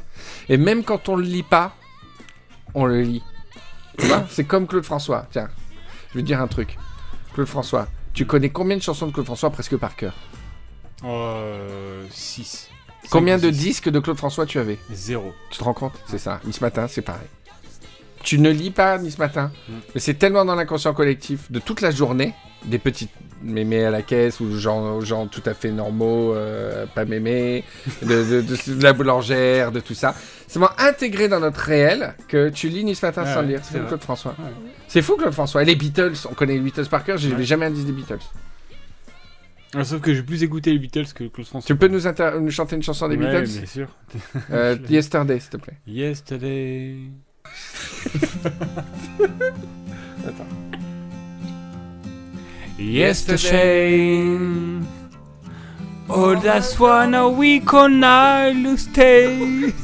[0.50, 1.76] Et même quand on le lit pas,
[2.76, 3.24] on le lit.
[3.98, 4.26] Tu vois?
[4.30, 5.26] C'est comme Claude François.
[5.32, 5.50] Tiens,
[6.12, 6.78] je vais te dire un truc.
[7.34, 10.14] Claude François, tu connais combien de chansons de Claude François presque par cœur
[11.04, 12.04] Euh.
[12.10, 12.70] 6.
[13.12, 15.34] Combien de disques de Claude François tu avais Zéro.
[15.52, 15.94] Tu te rends compte?
[16.08, 16.42] C'est ça.
[16.44, 17.28] Nice Matin, c'est pareil.
[18.24, 19.74] Tu ne lis pas Nice Matin, Mm.
[19.94, 22.34] mais c'est tellement dans l'inconscient collectif de toute la journée,
[22.66, 23.12] des petites
[23.44, 27.64] mémés à la caisse ou gens, gens tout à fait normaux, euh, pas mémés,
[28.02, 30.16] de, de- de- de la boulangère, de tout ça.
[30.48, 33.54] C'est vraiment intégré dans notre réel que tu lis Nice Matin Ouais, sans le ouais,
[33.54, 33.62] lire.
[33.64, 33.86] c'est fou.
[33.88, 34.36] Claude François.
[34.40, 34.46] Ouais.
[34.88, 35.62] C'est fou Claude François.
[35.62, 37.44] Et les Beatles, on connaît les Beatles par cœur, j'ai Ouais.
[37.44, 38.20] jamais un disque des Beatles.
[39.76, 41.68] Ah, sauf que j'ai plus écouté les Beatles que Claude François.
[41.68, 42.00] Tu peux nous,
[42.50, 43.88] chanter une chanson des Beatles bien sûr.
[44.52, 45.78] Euh, Yesterday, s'il te plaît.
[45.86, 46.96] Yesterday.
[50.26, 50.48] Attends.
[52.78, 54.38] Yesterday.
[56.10, 59.74] Oh, that's one a week on I'll stay.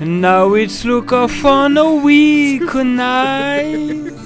[0.00, 4.25] now it's look off on a week on night.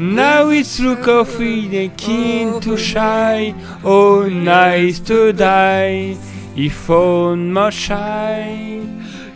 [0.00, 3.52] Now it's look off in a keen to shy.
[3.82, 6.16] Oh, nice to die.
[6.54, 8.80] If on my shy.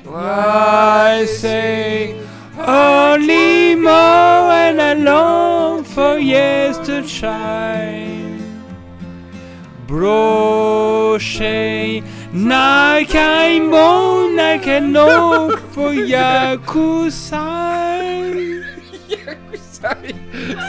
[0.08, 2.14] I say
[2.56, 8.38] only more and I long for years to yesterday.
[9.88, 11.22] Brochet,
[12.32, 13.86] Nakaimo,
[14.34, 17.82] Nakano for Yakusai.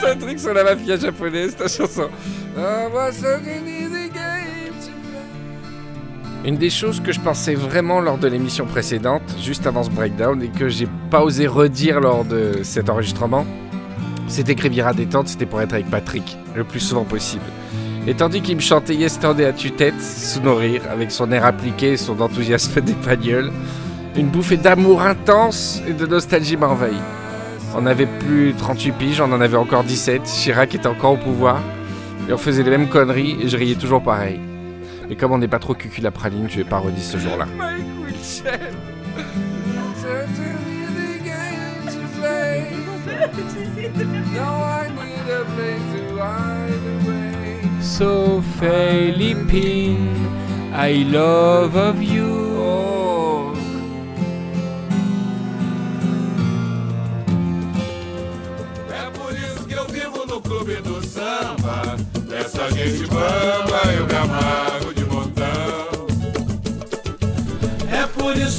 [0.00, 2.08] C'est un truc sur la mafia japonaise, ta chanson.
[2.56, 3.68] Des.
[6.44, 10.42] Une des choses que je pensais vraiment lors de l'émission précédente, juste avant ce breakdown,
[10.42, 13.46] et que j'ai pas osé redire lors de cet enregistrement,
[14.28, 17.44] c'était que Riviera Détente, c'était pour être avec Patrick, le plus souvent possible.
[18.06, 21.92] Et tandis qu'il me chantait Yesterday à tue-tête, sous nos rires, avec son air appliqué
[21.92, 23.50] et son enthousiasme d'espagnol,
[24.14, 26.98] une bouffée d'amour intense et de nostalgie m'a envahi.
[27.76, 30.22] On avait plus 38 piges, on en avait encore 17.
[30.22, 31.60] Chirac était encore au pouvoir.
[32.28, 34.38] Et on faisait les mêmes conneries et je riais toujours pareil.
[35.08, 37.46] Mais comme on n'est pas trop cucu la praline, je vais pas redire ce jour-là.
[47.80, 50.08] So Philippine,
[50.72, 52.33] I love you.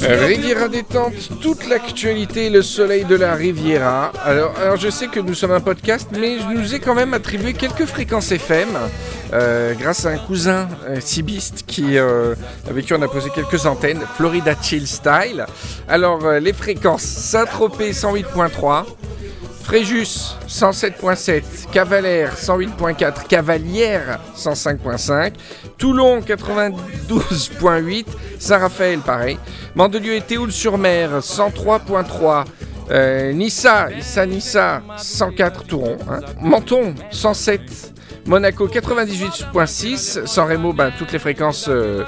[0.08, 4.12] Riviera détente, toute l'actualité, le soleil de la Riviera.
[4.24, 7.54] Alors, je sais que nous sommes un podcast, mais je nous ai quand même attribué
[7.54, 8.68] quelques fréquences FM,
[9.32, 11.00] euh, grâce à un cousin euh,
[11.80, 12.34] euh,
[12.68, 15.44] avec qui on a posé quelques antennes, Florida Chill Style.
[15.88, 18.84] Alors, euh, les fréquences Saint-Tropez 108.3,
[19.66, 25.32] Fréjus 107.7, Cavalère 108.4, Cavalière 105.5,
[25.76, 28.06] Toulon 92.8,
[28.38, 29.38] Saint-Raphaël pareil,
[29.74, 32.44] Mandelieu et Théoul-sur-Mer 103.3,
[32.92, 37.60] euh, Nissa, Issa Nissa 104 Touron, hein, Menton 107,
[38.24, 41.66] Monaco 98.6, San Remo ben, toutes les fréquences.
[41.68, 42.04] euh,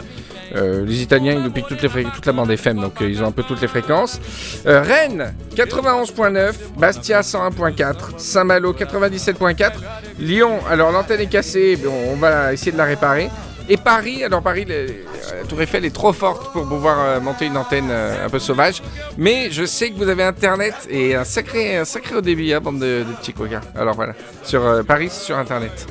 [0.56, 3.08] euh, les Italiens, ils nous piquent toutes les fré- toute la bande FM, donc euh,
[3.10, 4.20] ils ont un peu toutes les fréquences.
[4.66, 9.72] Euh, Rennes, 91.9, Bastia, 101.4, Saint-Malo, 97.4,
[10.18, 13.28] Lyon, alors l'antenne est cassée, mais on, on va essayer de la réparer.
[13.70, 17.56] Et Paris, alors Paris, la Tour Eiffel est trop forte pour pouvoir euh, monter une
[17.58, 18.82] antenne euh, un peu sauvage,
[19.18, 22.60] mais je sais que vous avez Internet et un sacré, un sacré haut débit, hein,
[22.62, 23.60] bande de, de petits coquins.
[23.76, 25.86] Alors voilà, sur euh, Paris, sur Internet.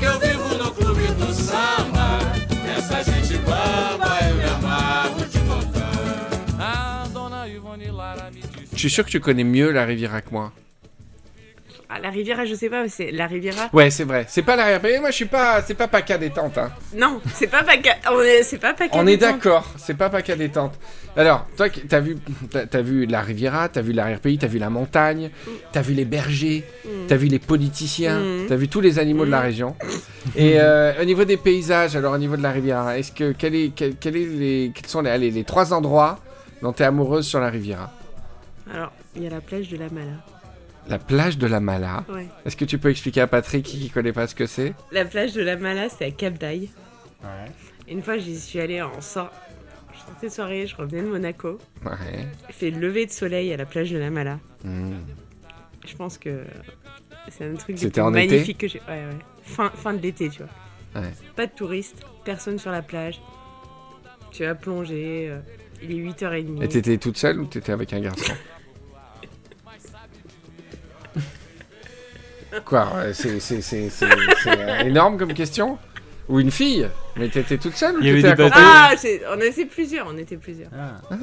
[0.00, 0.40] Que eu me amarro mesmo.
[0.40, 2.18] É por isso que eu vivo no clube do samba.
[2.74, 6.58] Essa gente bamba, eu me amarro de montão.
[6.58, 8.72] A dona Ivone Lara me disse.
[8.72, 10.52] Je suis sûr que tu connais mieux la Riviera que moi.
[11.92, 13.68] Ah, la Riviera, je sais pas, mais c'est la Riviera.
[13.72, 14.24] Ouais, c'est vrai.
[14.28, 15.00] C'est pas la Riviera.
[15.00, 15.60] Moi, je suis pas.
[15.62, 16.56] C'est pas PACA détente.
[16.56, 16.70] Hein.
[16.94, 17.96] Non, c'est pas Paca.
[18.12, 18.96] On est, c'est pas Paca.
[18.96, 19.66] On est d'accord.
[19.76, 20.78] C'est pas PACA détente.
[21.16, 22.16] Alors, toi, t'as vu,
[22.70, 25.30] t'as vu la Riviera, t'as vu l'arrière-pays, t'as vu la montagne,
[25.72, 26.88] t'as vu les bergers, Mm.
[27.08, 28.46] t'as vu les politiciens, Mm.
[28.48, 29.42] t'as vu tous les animaux de la Mm.
[29.42, 29.74] région.
[30.36, 33.56] Et euh, au niveau des paysages, alors au niveau de la Riviera, est-ce que quel
[33.56, 36.20] est, quel, quel est les, quels sont les, allez, les trois endroits
[36.62, 37.90] dont tu es amoureuse sur la Riviera?
[38.72, 40.12] Alors, il y a la plage de la Mala.
[40.88, 42.04] La plage de la Mala.
[42.08, 42.26] Ouais.
[42.44, 44.74] Est-ce que tu peux expliquer à Patrick qui connaît pas ce que c'est?
[44.92, 46.70] La plage de la Mala, c'est à Cap d'Aille.
[47.22, 47.50] Ouais.
[47.88, 49.30] Une fois, j'y suis allée en sort.
[49.94, 51.58] Je sortais de soirée, je revenais de Monaco.
[51.84, 52.26] Ouais.
[52.48, 54.38] Fait lever de soleil à la plage de la Mala.
[54.64, 54.94] Hmm.
[55.86, 56.44] Je pense que
[57.28, 58.00] c'est un truc été?
[58.02, 58.80] magnifique que j'ai.
[58.88, 59.16] Ouais, ouais.
[59.44, 61.02] Fin, fin de l'été, tu vois.
[61.02, 61.10] Ouais.
[61.36, 63.20] Pas de touristes, personne sur la plage.
[64.32, 65.28] Tu vas plonger.
[65.30, 65.38] euh,
[65.82, 66.62] il est 8h30.
[66.62, 68.32] Et t'étais toute seule ou t'étais avec un garçon?
[72.64, 74.08] Quoi ouais, C'est c'est- c'est- c'est-
[74.42, 75.78] c'est, euh, énorme comme question
[76.28, 78.92] Ou une fille Mais t'étais toute seule ou t'étais accompagnée Ah,
[79.36, 80.70] on était plusieurs, on était plusieurs.
[80.76, 81.00] Ah.
[81.10, 81.16] Ah.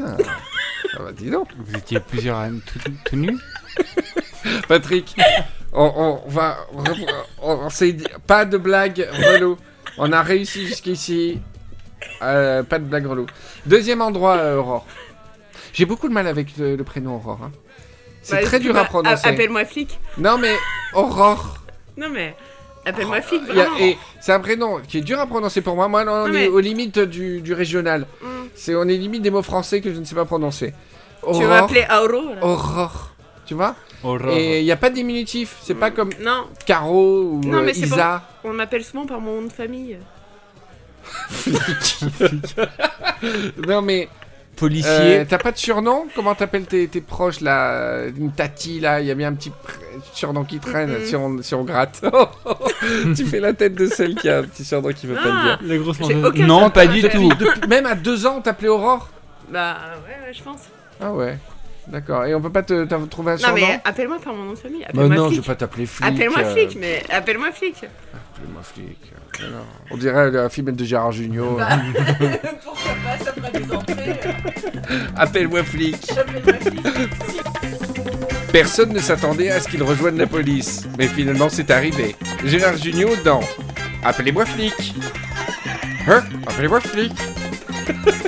[0.95, 3.37] Ah bah dis donc Vous étiez plusieurs à- tout, tout nus
[4.67, 5.15] Patrick,
[5.73, 6.57] on, on va...
[7.41, 7.69] On, on
[8.25, 9.57] pas de blague relou.
[9.97, 11.39] On a réussi jusqu'ici.
[12.21, 13.25] Euh, pas de blague relou.
[13.65, 14.85] Deuxième endroit, euh, Aurore.
[15.73, 17.41] J'ai beaucoup de mal avec le, le prénom Aurore.
[17.43, 17.51] hein.
[18.27, 19.25] C'est Bah, très tu dur à prononcer.
[19.25, 19.97] Appelle-moi flic.
[20.17, 20.53] Non mais
[20.93, 21.59] Aurore.
[21.95, 22.35] Non, mais.
[22.85, 25.87] Appelle-moi flic, a- et c'est un prénom qui est dur à prononcer pour moi.
[25.87, 28.05] Moi, on Non, est mais- aux limites du, du régional.
[28.21, 28.27] Mm.
[28.53, 30.73] C'est, on est limite des mots français que je ne sais pas prononcer.
[31.21, 31.41] Tu Aurore.
[31.43, 32.43] vas m'appeler Auro là.
[32.45, 33.11] Aurore.
[33.45, 33.75] Tu vois?
[34.03, 34.29] Aurore.
[34.31, 35.55] Et il n'y a pas de diminutif.
[35.63, 38.23] C'est pas comme Non, Caro ou Non, euh, mais c'est Isa.
[38.43, 39.97] on m'appelle souvent par mon nom de famille.
[43.67, 44.07] non mais
[44.57, 44.89] Policier.
[45.19, 46.07] euh, t'as pas de surnom?
[46.15, 48.05] Comment t'appelles tes, tes proches là?
[48.07, 51.41] Une tati là, il y a bien un petit pr- surnom qui traîne si, on,
[51.41, 52.03] si on gratte.
[53.15, 55.31] tu fais la tête de celle qui a un petit surnom qui veut pas le
[55.31, 55.67] Ah, dire.
[56.47, 57.29] Non, pas du tout.
[57.39, 59.09] Depuis- même à deux ans, on t'appelait Aurore?
[59.49, 60.61] Bah ouais, ouais, je pense.
[61.01, 61.37] Ah ouais.
[61.87, 62.25] D'accord.
[62.25, 64.53] Et on peut pas te t'as trouvé un Non, surnom mais appelle-moi par mon nom
[64.53, 64.81] de famille.
[64.81, 66.05] Bah Appelle-moi non, je vais pas t'appeler flic.
[66.07, 67.75] Appelle-moi euh, flic, mais appelle-moi flic.
[67.77, 69.11] Appelle-moi flic.
[69.41, 69.65] non.
[69.91, 71.55] On dirait un film de Gérard Junior.
[71.57, 71.69] Bah.
[72.63, 74.19] Pourquoi pas, ça fera des entrées.
[75.15, 76.11] Appelle-moi flic.
[76.11, 76.81] Appelle-moi flic.
[78.51, 82.15] Personne ne s'attendait à ce qu'il rejoigne la police, mais finalement c'est arrivé.
[82.43, 83.41] Gérard Junior dans
[84.03, 84.93] Appelez-moi flic.
[86.07, 86.23] Hein?
[86.47, 87.13] Appelez-moi flic.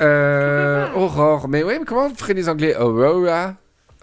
[0.00, 2.76] Euh, Aurore, mais ouais, mais comment on ferait les Anglais?
[2.76, 3.54] Aurora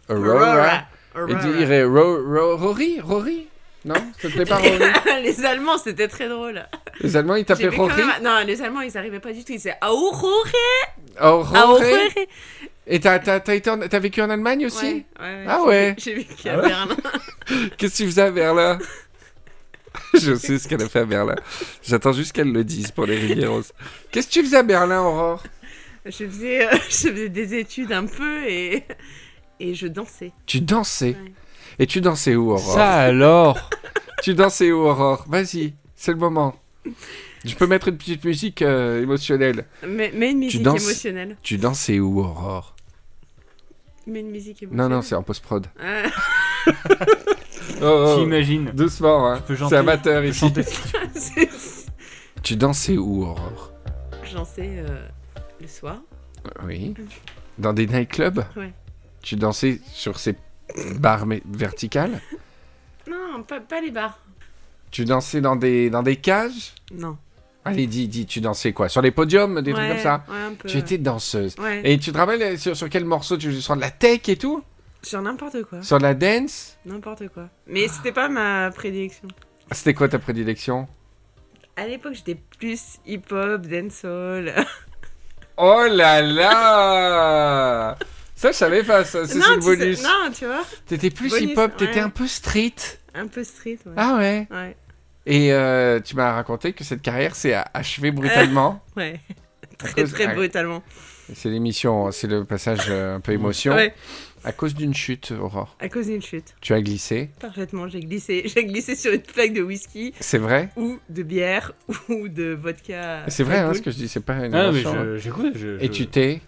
[0.09, 0.83] Aurora.
[1.29, 2.99] Et dirait Ro- Ro- Rory?
[2.99, 3.47] Rory?
[3.85, 3.93] Non?
[4.19, 4.79] Ça te plaît pas Rory?
[5.23, 6.65] Les Allemands, c'était très drôle.
[7.01, 7.93] Les Allemands ils t'appelaient Rory?
[7.97, 9.51] même- Non, les Allemands, ils arrivaient pas du tout.
[9.51, 10.47] Ils disaient Aurore.
[11.21, 11.81] Aurore.
[12.87, 14.85] Et t'as t'as- t'as été en- t'as vécu en Allemagne aussi?
[14.85, 15.45] Ouais, ouais, ouais.
[15.47, 15.95] Ah ouais?
[15.97, 16.67] J'ai vécu à Ah ouais?
[16.69, 16.87] Berlin.
[17.77, 18.79] Qu'est-ce que tu faisais à Berlin?
[20.15, 21.35] Je sais ce qu'elle a fait à Berlin.
[21.83, 23.61] J'attends juste qu'elle le dise pour les Rivieros.
[24.11, 25.43] Qu'est-ce que tu faisais à Berlin, Aurore?
[26.05, 28.83] Je faisais, euh, je faisais des études un peu et,
[29.59, 30.31] et je dansais.
[30.45, 31.11] Tu dansais.
[31.11, 31.31] Ouais.
[31.79, 33.69] Et tu dansais où, Aurore Ça alors?
[34.21, 35.25] Tu dansais où, Aurore?
[35.27, 36.55] Vas-y, c'est le moment.
[37.45, 39.65] Je peux mettre une petite musique euh, émotionnelle.
[39.87, 41.37] Mais, mais une musique danses émotionnelle.
[41.41, 42.75] Tu dansais où, Aurore?
[44.05, 44.91] Mais une musique Non, émotionnelle.
[44.97, 45.67] non, c'est en post-prod.
[45.81, 46.03] Ah,
[47.81, 49.41] Oh, oh, T'imagines Doucement, hein.
[49.45, 50.45] peux C'est amateur Tu ici.
[52.43, 53.71] Tu dansais où, Aurore?
[54.23, 55.07] Je dansais euh,
[55.63, 55.97] le soir.
[56.65, 56.93] Oui.
[57.57, 58.73] Dans des nightclubs Ouais.
[59.21, 60.35] Tu dansais sur ces
[60.99, 62.19] barres mé- verticales
[63.09, 64.19] Non, pas, pas les bars.
[64.91, 67.17] Tu dansais dans des, dans des cages Non.
[67.65, 68.89] Allez, dis, dis, tu dansais quoi?
[68.89, 70.25] Sur les podiums, des trucs Ouais, comme ça?
[70.29, 70.67] Ouais, un peu.
[70.67, 71.55] Tu étais danseuse.
[71.57, 71.81] Ouais.
[71.89, 74.35] Et tu te rappelles euh, sur, sur quel morceau tu Sur de la tech et
[74.35, 74.61] tout?
[75.01, 75.81] Sur n'importe quoi.
[75.81, 76.77] Sur de la dance?
[76.85, 77.47] N'importe quoi.
[77.67, 79.29] Mais c'était pas ma prédilection.
[79.71, 80.87] C'était quoi ta prédilection?
[81.77, 84.53] À l'époque, j'étais plus hip-hop, dancehall.
[85.57, 87.97] Oh là là
[88.35, 90.03] Ça, je savais pas, ça, c'est le sais- bonus.
[90.03, 90.63] non, tu vois.
[90.87, 92.73] T'étais plus hip-hop, t'étais un peu street.
[93.13, 93.93] Un peu street, ouais.
[93.95, 94.75] Ah ouais Ouais.
[95.25, 98.81] Et euh, tu m'as raconté que cette carrière s'est achevée brutalement.
[98.97, 99.19] Ouais.
[99.77, 100.35] Très, cause- très ouais.
[100.35, 100.83] brutalement.
[101.33, 103.73] C'est l'émission, c'est le passage euh, un peu émotion.
[103.75, 103.93] Ouais.
[104.45, 105.75] À cause d'une chute, Aurore.
[105.79, 106.53] À cause d'une chute.
[106.59, 107.29] Tu as glissé.
[107.39, 108.43] Parfaitement, j'ai glissé.
[108.53, 111.71] J'ai glissé sur une plaque de whisky C'est vrai ou de bière
[112.09, 113.23] ou de vodka.
[113.29, 115.03] C'est vrai, hein, ce que je dis, c'est pas une Ah, mais invention, hein.
[115.13, 115.53] je- j'écoute.
[115.55, 116.41] je- Et je- tu t'es,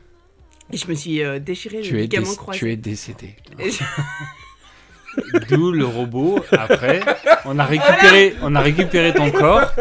[0.73, 2.59] Et je me suis euh, déchiré tu le es, ligament déc- croisé.
[2.59, 3.35] tu es décédé.
[3.59, 3.83] Et je-
[5.49, 6.43] D'où le robot.
[6.51, 6.99] Après,
[7.45, 9.71] on a récupéré, on a récupéré ton corps.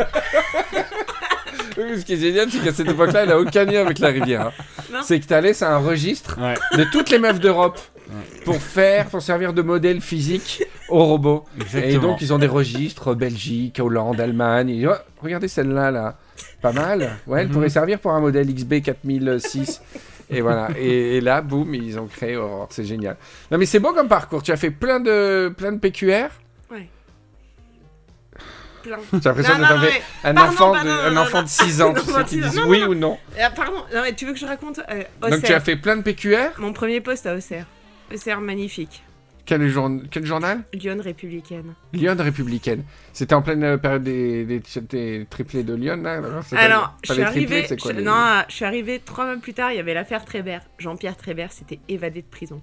[1.77, 4.09] Oui, ce qui est génial, c'est qu'à cette époque-là, elle a aucun lien avec la
[4.09, 4.53] rivière.
[4.93, 5.01] Non.
[5.03, 6.55] C'est que t'as laissé un registre Ouais.
[6.79, 7.81] de toutes les meufs d'Europe
[8.45, 11.45] pour faire, pour servir de modèle physique aux robots.
[11.61, 11.93] Exactement.
[11.93, 14.71] Et donc, ils ont des registres Belgique, Hollande, Allemagne.
[14.71, 16.17] Et, oh, regardez celle-là, là.
[16.61, 17.17] Pas mal.
[17.27, 17.53] Ouais, elle Mhm.
[17.53, 19.81] pourrait servir pour un modèle XB 4006.
[20.31, 20.69] Et voilà.
[20.79, 22.69] Et, et là, boum, ils ont créé Aurore.
[22.71, 23.17] C'est génial.
[23.51, 24.43] Non, mais c'est beau comme parcours.
[24.43, 26.29] Tu as fait plein de, plein de PQR.
[26.69, 26.79] plein.
[29.13, 31.45] J'ai l'impression d'être mais- un pardon, enfant, pardon, de, un non, enfant non.
[31.45, 32.87] de 6 ans, tu sais, qui disent non, oui non.
[32.89, 33.19] ou non.
[33.41, 35.97] Ah, pardon, non, mais tu veux que je raconte euh, Donc tu as fait plein
[35.97, 37.67] de PQR Mon premier poste à Auxerre.
[38.15, 39.03] Auxerre magnifique.
[39.47, 40.63] quel, jour- quel journal?
[40.73, 41.75] Lyon républicaine.
[41.93, 42.83] Lyon républicaine.
[43.13, 46.21] C'était en pleine euh, période des, des, des triplés de Lyon, là
[46.57, 47.65] alors, je suis triplés, arrivée.
[47.67, 49.73] c'est quoi, je- les- Non, je suis arrivée trois mois plus tard.
[49.73, 50.63] Il y avait l'affaire Trébert.
[50.79, 52.63] Jean-Pierre Trébert s'était évadé de prison.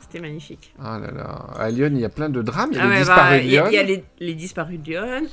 [0.00, 0.72] C'était magnifique.
[0.78, 1.46] Oh là là.
[1.58, 2.70] À Lyon, il y a plein de drames.
[2.72, 3.64] Il y a Ah les ouais, disparus bah, de Lyon.
[3.68, 5.26] il y a les, les disparus de Lyon.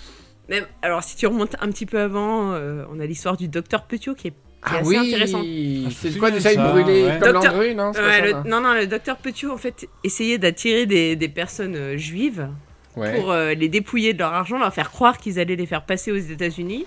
[0.50, 3.86] Même, alors, si tu remontes un petit peu avant, euh, on a l'histoire du docteur
[3.86, 4.34] Petiot qui est
[4.66, 5.42] Ah assez oui, intéressant.
[5.44, 7.20] Ah, c'est quoi déjà Il ça, brûlait ouais.
[7.22, 9.88] comme Docteur- non pas Ouais, ça, le- non non, non, le docteur Petiot, en fait,
[10.04, 12.48] essayait d'attirer des, des personnes euh, juives
[12.96, 13.14] Ouais.
[13.20, 16.12] pour euh, les dépouiller de leur argent, leur faire croire qu'ils allaient les faire passer
[16.12, 16.86] aux États-Unis.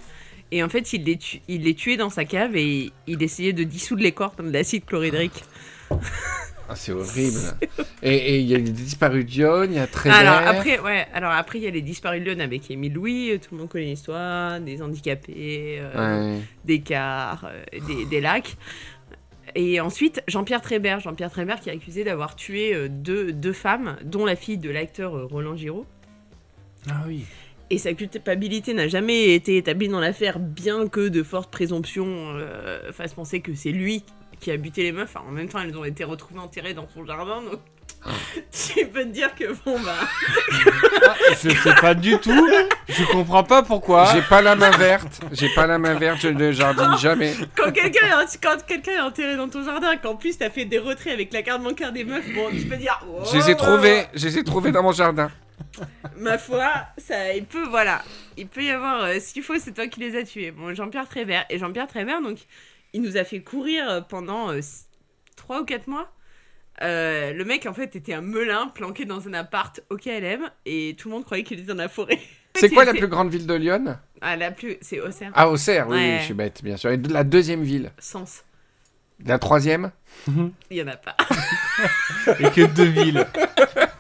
[0.51, 3.53] Et en fait, il les, tu- il les tuait dans sa cave et il essayait
[3.53, 5.45] de dissoudre les corps dans de l'acide chlorhydrique.
[6.69, 7.39] Ah, c'est horrible.
[8.03, 10.19] et il y a les disparus de Lyon, il y a Trébert.
[10.19, 13.31] Alors après, ouais, alors après, il y a les disparus de Lyon avec Émile Louis,
[13.31, 16.41] euh, tout le monde connaît l'histoire, des handicapés, euh, Ouais.
[16.65, 18.57] des cars, euh, des, des lacs.
[19.55, 24.27] Et ensuite, Jean-Pierre Trébert, Jean-Pierre Trébert qui est accusé d'avoir tué deux, deux femmes, dont
[24.27, 25.87] la fille de l'acteur Roland Giraud.
[26.91, 27.25] Ah oui.
[27.71, 32.93] Et sa culpabilité n'a jamais été établie dans l'affaire, bien que de fortes présomptions euh,
[32.93, 34.05] fassent penser que c'est lui
[34.41, 35.11] qui a buté les meufs.
[35.15, 37.61] Enfin, en même temps, elles ont été retrouvées enterrées dans son jardin, donc
[38.53, 39.97] tu peux te dire que bon bah.
[41.43, 42.49] Je sais pas du tout.
[42.89, 44.11] Je comprends pas pourquoi.
[44.15, 45.21] J'ai pas la main verte.
[45.33, 47.35] J'ai pas la main verte, je ne jardine jamais.
[47.57, 50.79] Quand quelqu'un est, quand quelqu'un est enterré dans ton jardin, qu'en plus t'as fait des
[50.79, 52.99] retraits avec la carte bancaire des meufs, bon, tu peux dire.
[53.09, 55.31] oh, Je les ai trouvés, je les ai trouvés dans mon jardin.
[56.17, 58.03] Ma foi, ça, il peut, voilà.
[58.37, 59.03] Il peut y avoir.
[59.05, 60.51] euh, S'il faut, c'est toi qui les as tués.
[60.53, 61.45] Bon, Jean-Pierre Trébert.
[61.51, 62.39] Et Jean-Pierre Trébert, donc,
[62.93, 64.51] il nous a fait courir euh, pendant
[65.37, 66.11] 3 ou 4 mois.
[66.83, 70.95] Euh, le mec, en fait, était un melun planqué dans un appart au KLM et
[70.99, 72.19] tout le monde croyait qu'il était dans la forêt.
[72.55, 73.97] C'est quoi la plus grande ville de Lyon?
[74.21, 74.77] Ah, la plus.
[74.81, 75.31] C'est Auxerre.
[75.35, 76.17] Ah, Auxerre, oui, Ouais.
[76.21, 76.91] je suis bête, bien sûr.
[76.91, 77.93] Et de la deuxième ville?
[77.99, 78.43] Sens.
[79.25, 79.91] La troisième?
[80.29, 81.17] Il y en a pas.
[82.39, 83.27] Et que deux villes.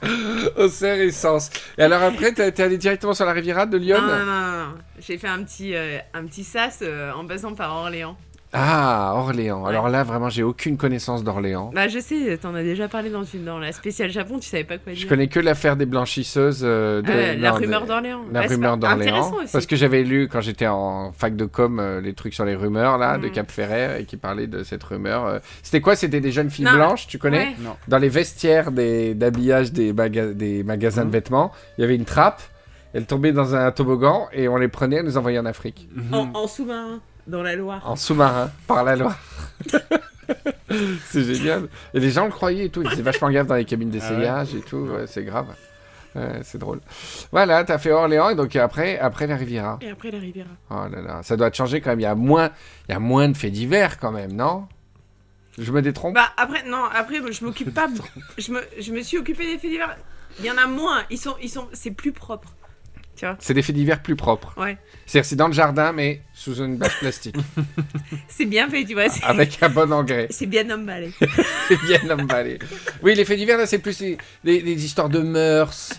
[0.57, 1.51] Auxerre et Sens.
[1.77, 4.01] Et alors après, t'es allé directement sur la Riviera de Lyon?
[4.01, 4.74] Non, non, non, non, non.
[5.01, 8.16] J'ai fait un petit, euh, un petit sas euh, en passant par Orléans.
[8.52, 9.62] Ah, Orléans.
[9.62, 9.68] Ouais.
[9.68, 11.70] Alors là, vraiment, j'ai aucune connaissance d'Orléans.
[11.74, 14.64] Bah, je sais, t'en as déjà parlé dans, une, dans la spéciale Japon, tu savais
[14.64, 15.02] pas quoi dire.
[15.02, 16.62] Je connais que l'affaire des blanchisseuses.
[16.64, 18.22] euh, de, Euh, la non, rumeur de- d'Orléans.
[18.32, 19.32] La rumeur d'Orléans.
[19.52, 22.54] Parce que j'avais lu quand j'étais en fac de com euh, les trucs sur les
[22.54, 23.32] rumeurs là de Mhm.
[23.32, 25.26] Cap Ferret et qui parlaient de cette rumeur.
[25.26, 25.38] euh.
[25.62, 25.94] C'était quoi?
[25.94, 27.48] C'était des jeunes filles Non, blanches, tu connais?
[27.48, 27.54] Ouais.
[27.61, 27.76] Non.
[27.88, 31.08] Dans les vestiaires des- d'habillage des, maga- des magasins Mhm.
[31.08, 32.40] de vêtements, il y avait une trappe.
[32.94, 35.87] Elles tombaient dans un toboggan et on les prenait et les envoyait en Afrique.
[36.11, 37.88] En, en sous-marin, dans la Loire.
[37.88, 39.18] En sous-marin, par la Loire.
[41.06, 41.68] c'est génial.
[41.94, 42.82] Et les gens le croyaient et tout.
[42.82, 44.88] Ils faisaient vachement gaffe dans les cabines d'essayage et tout.
[44.92, 45.46] Ouais, c'est grave.
[46.14, 46.80] Ouais, c'est drôle.
[47.30, 49.78] Voilà, t'as fait Orléans et donc après, après la Riviera.
[49.82, 50.48] Et après la Riviera.
[50.70, 52.00] Oh là là, ça doit te changer quand même.
[52.00, 52.50] Il y a moins,
[52.88, 54.66] il y a moins de faits divers quand même, non?
[55.58, 57.88] Je me détrompe Bah après, non, après, je m'occupe pas.
[58.38, 59.96] je, me, je me suis occupé des faits divers.
[60.38, 61.02] Il y en a moins.
[61.10, 62.54] Ils sont, ils sont, c'est plus propre.
[63.40, 64.54] C'est des faits divers plus propres.
[64.57, 64.76] Ouais.
[65.07, 67.37] C'est-à-dire c'est dans le jardin mais sous une bâche plastique
[68.28, 69.04] C'est bien fait, tu vois.
[69.22, 70.28] Avec un bon engrais.
[70.31, 71.11] c'est bien emballé.
[71.68, 72.59] C'est bien emballé.
[73.02, 75.90] Oui, les faits divers là, c'est plus les, les- les histoires de mœurs.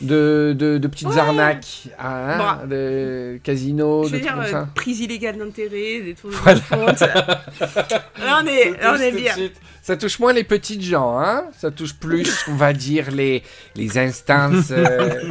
[0.00, 1.18] De, de, de petites Ouais.
[1.18, 2.62] arnaques, hein, Bah.
[2.68, 4.68] de casinos, je de veux trucs dire, euh, ça.
[4.74, 6.60] prise illégale d'intérêt, des trucs de Voilà.
[6.68, 7.00] compte.
[7.00, 9.34] Là, on est, là, on est de bien.
[9.82, 13.44] Ça touche moins les petites gens, hein Ça touche plus, on va dire, les,
[13.76, 14.72] les instances.
[14.72, 15.22] euh,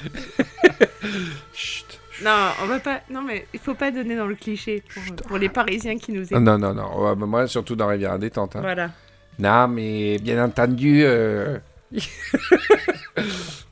[1.52, 2.00] Chut.
[2.22, 3.00] Non, on va pas.
[3.10, 6.22] Non, mais il faut pas donner dans le cliché pour, pour les Parisiens qui nous
[6.24, 6.42] écoutent.
[6.42, 7.02] Non, non, non.
[7.02, 8.56] Ouais, bah, moi, surtout dans Riviera Détente.
[8.56, 8.60] Hein.
[8.60, 8.90] Voilà.
[9.38, 11.02] Non, mais bien entendu.
[11.02, 11.58] euh,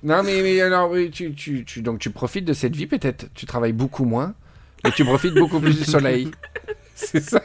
[0.02, 3.26] non, mais, mais alors, oui, tu, tu, tu, donc tu profites de cette vie, peut-être.
[3.34, 4.34] Tu travailles beaucoup moins,
[4.84, 6.30] mais tu profites beaucoup plus du soleil.
[6.94, 7.42] C'est ça.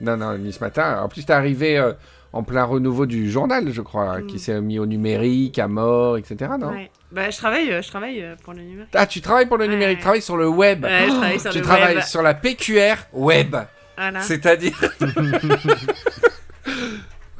[0.00, 1.02] non, non, ni ce matin.
[1.02, 1.92] En plus, t'es arrivé euh,
[2.32, 4.26] en plein renouveau du journal, je crois, Mm.
[4.26, 6.52] qui s'est mis au numérique, à mort, etc.
[6.58, 6.90] Non Ouais.
[7.10, 8.90] Bah, je travaille, euh, je travaille euh, pour le numérique.
[8.94, 9.70] Ah, tu travailles pour le Ouais.
[9.70, 10.82] numérique, tu travailles sur le web.
[10.84, 12.04] Ouais, je travaille sur tu le travailles web.
[12.04, 13.54] sur la PQR web.
[13.98, 14.20] Voilà.
[14.22, 14.72] C'est-à-dire.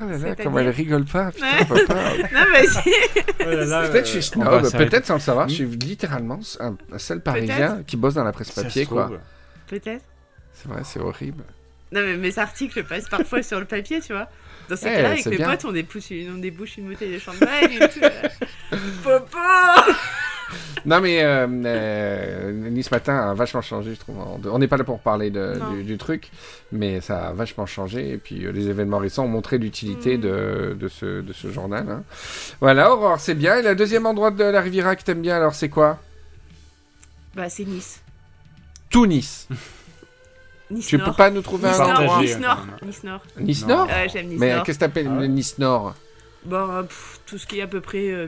[0.01, 1.65] oh là là, comment elle rigole pas, putain, Ouais.
[1.87, 1.95] papa.
[2.33, 5.49] Non, mais c'est- Oh là là, Peut-être je euh, suis snob, peut-être sans le savoir,
[5.49, 9.11] je suis littéralement un, un seul parisien qui bosse dans la presse papier, quoi.
[9.69, 10.05] peut-être.
[10.53, 11.45] C'est vrai, c'est horrible.
[11.93, 14.29] Non, mais mes articles passent parfois sur le papier, tu vois.
[14.69, 15.51] Dans ces Eh, cas-là, avec mes bien.
[15.51, 18.01] potes, on débouche, une, on débouche une bouteille de champagne et tout.
[18.03, 18.79] euh.
[19.03, 19.39] Popo
[20.85, 24.17] Non mais euh, euh, Nice Matin a vachement changé, je trouve.
[24.51, 26.31] On n'est pas là pour parler de- du, du truc,
[26.73, 28.11] mais ça a vachement changé.
[28.11, 30.21] Et puis euh, les événements récents ont montré l'utilité Mm.
[30.21, 31.87] de, de ce, de ce journal.
[31.89, 32.03] hein.
[32.61, 33.57] Voilà, Aurore, c'est bien.
[33.57, 35.99] Et le deuxième endroit de la Riviera que t'aimes bien, alors c'est quoi?
[37.35, 38.03] Bah, c'est Nice.
[38.91, 39.49] Tout Nice.
[40.73, 42.67] Nice Tu peux pas nous trouver Nice un Nord, endroit Nice hein, Nord.
[42.83, 43.21] Nice Nord.
[43.39, 43.77] Nice Non.
[43.77, 45.95] Nord Ouais, j'aime Nice Mais qu'est-ce que t'appelles Ah ouais Nice Nord
[46.45, 48.27] Bon, euh, pff, tout ce qui est à peu près euh,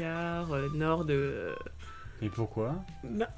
[0.00, 1.54] euh, nord de euh,
[2.20, 2.74] Et pourquoi
[3.04, 3.28] bah,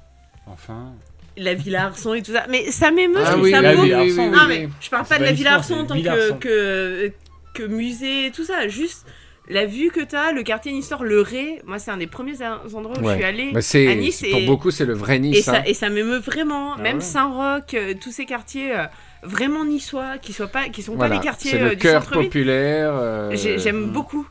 [0.47, 0.93] Enfin.
[1.37, 2.45] la Villa Arson et tout ça.
[2.49, 5.79] Mais ça m'émeut, Ah oui, ça Non, mais je parle pas de la Villa histoire,
[5.79, 7.11] Arson en tant que, que,
[7.53, 8.67] que musée et tout ça.
[8.67, 9.05] Juste
[9.47, 11.61] la vue que t'as, le quartier Nistor, le Ré.
[11.65, 12.37] Moi, c'est un des premiers
[12.73, 13.51] endroits où je suis allée.
[13.51, 15.47] Bah, c'est- à Nice Pour et- beaucoup, c'est le vrai Et Nice.
[15.47, 15.53] hein.
[15.63, 17.01] ça, et ça m'émeut vraiment, Ah même ouais.
[17.03, 18.85] Saint-Roch, euh, tous ces quartiers euh,
[19.23, 21.77] vraiment niçois, qui soient pas, qui sont Voilà, pas les quartiers c'est euh, le du
[21.77, 22.91] cœur populaire.
[22.93, 23.91] euh, J'ai- J'aime mm.
[23.91, 24.27] beaucoup.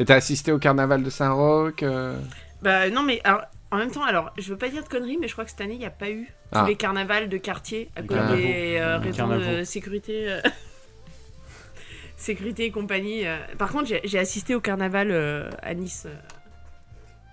[0.00, 2.16] Et t'as assisté au carnaval de Saint-Roch euh,
[2.62, 5.28] Bah non, mais alors, en même temps, alors je veux pas dire de conneries, mais
[5.28, 6.62] je crois que cette année il n'y a pas eu Ah.
[6.62, 10.36] tous les carnavals de quartier à cause des euh, raisons de sécurité.
[12.26, 13.26] Sécurité et compagnie.
[13.26, 13.36] euh.
[13.58, 16.14] Par contre, j'ai assisté au carnaval euh, à Nice, euh,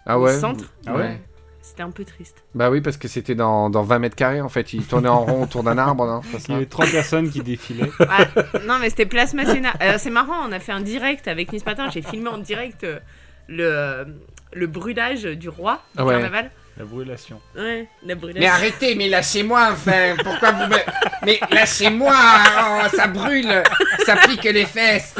[0.06, 0.66] Ah ouais Centre.
[0.86, 1.20] Ah ouais
[1.62, 2.44] C'était un peu triste.
[2.54, 4.74] Bah oui, parce que c'était dans, dans 20 mètres carrés en fait.
[4.74, 7.42] Il tournait en rond autour d'un arbre, non C'est Il y avait trois personnes qui
[7.42, 7.90] défilaient.
[8.02, 8.26] Ah,
[8.68, 9.74] non, mais c'était Place Masséna.
[9.82, 11.90] Euh, c'est marrant, on a fait un direct avec Nice Matin.
[11.90, 13.00] J'ai filmé en direct euh,
[13.48, 14.06] le,
[14.54, 16.14] le brûlage du roi du Ah ouais.
[16.14, 16.52] carnaval.
[16.78, 17.40] La brûlation.
[17.56, 18.40] Ouais, la brûlage.
[18.42, 20.16] Mais arrêtez, mais lâchez-moi enfin.
[20.24, 20.78] Pourquoi vous me.
[21.26, 23.62] Mais lâchez-moi oh, Ça brûle
[24.06, 25.16] Ça pique les fesses.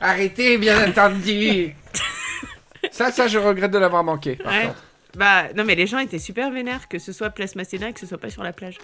[0.00, 1.74] Arrêtez, bien entendu
[2.90, 4.36] Ça, ça, je regrette de l'avoir manqué.
[4.36, 4.62] par Ouais.
[4.66, 4.82] contre.
[5.16, 8.06] Bah non mais les gens étaient super vénères que ce soit place Masséna que ce
[8.06, 8.78] soit pas sur la plage.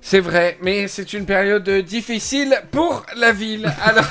[0.00, 3.70] C'est vrai, mais c'est une période difficile pour la ville.
[3.84, 4.04] Alors.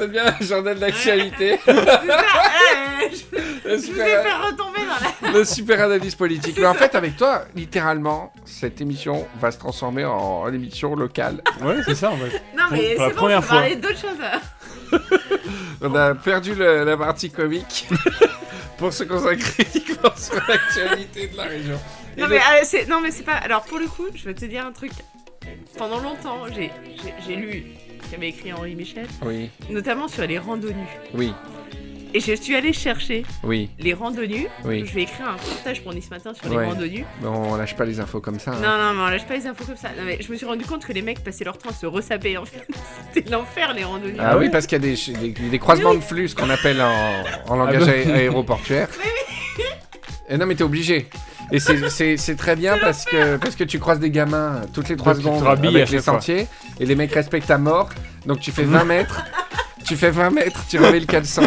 [0.00, 1.52] C'est bien un journal d'actualité.
[1.52, 1.58] Ouais,
[3.12, 3.36] je,
[3.68, 5.38] vous ai super- fait retomber dans la.
[5.38, 6.56] le super analyse politique.
[6.58, 11.42] Mais en fait, avec toi, littéralement, cette émission va se transformer en, en émission locale.
[11.62, 12.42] Ouais, c'est ça en fait.
[12.56, 15.00] Non mais c'est bon, première on d'autres choses.
[15.82, 17.86] On a perdu le- la partie comique
[18.78, 21.78] pour se consacrer uniquement sur l'actualité de la région.
[22.18, 23.34] Non mais euh, c'est non mais c'est pas.
[23.36, 24.90] Alors pour le coup, je vais te dire un truc.
[25.78, 27.64] Pendant longtemps, j'ai lu
[28.10, 30.74] qu'avait écrit Henri Michel, Oui, notamment sur les randonnues.
[31.14, 31.32] oui,
[32.12, 34.48] Et je suis allée chercher oui, les randonnues.
[34.64, 34.84] oui.
[34.84, 37.04] Je vais écrire un reportage pour Nice Matin sur les randonnues.
[37.22, 38.50] Mais on lâche pas les infos comme ça.
[38.50, 38.56] hein.
[38.60, 39.90] Non, non, mais on lâche pas les infos comme ça.
[39.90, 41.86] Non, mais je me suis rendu compte que les mecs passaient leur temps à se
[41.86, 42.36] ressaper.
[42.36, 42.66] En fait,
[43.12, 44.16] c'était l'enfer les randonnées.
[44.18, 46.80] Ah oui, parce qu'il y a des, des, des croisements de flux, ce qu'on appelle
[46.82, 48.88] en, en langage bah aé- aéroportuaire.
[50.28, 51.06] Et non, mais t'es obligé.
[51.52, 54.88] Et c'est- c'est c'est très bien parce que, parce que tu croises des gamins toutes
[54.88, 56.14] les 3 Donc tu te secondes avec à les fois.
[56.14, 56.46] sentiers
[56.78, 57.88] et les mecs respectent ta mort.
[58.26, 59.22] Donc tu fais 20 mètres,
[59.84, 61.42] tu fais 20 mètres, tu remets le caleçon,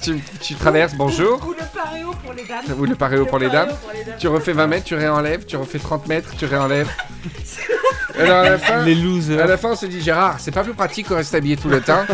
[0.00, 2.78] tu, tu traverses, bonjour, Ou le paréo pour les dames.
[2.78, 3.66] ou le paréo pour les dames.
[3.68, 4.16] paréo pour les dames.
[4.18, 6.88] Tu refais 20 mètres, tu réenlèves, tu refais 30 mètres, tu réenlèves.
[8.18, 9.46] Alors à la fin, Les à losers.
[9.46, 11.80] la fin, on se dit Gérard, c'est pas plus pratique qu'on reste habillé tout le
[11.80, 12.04] temps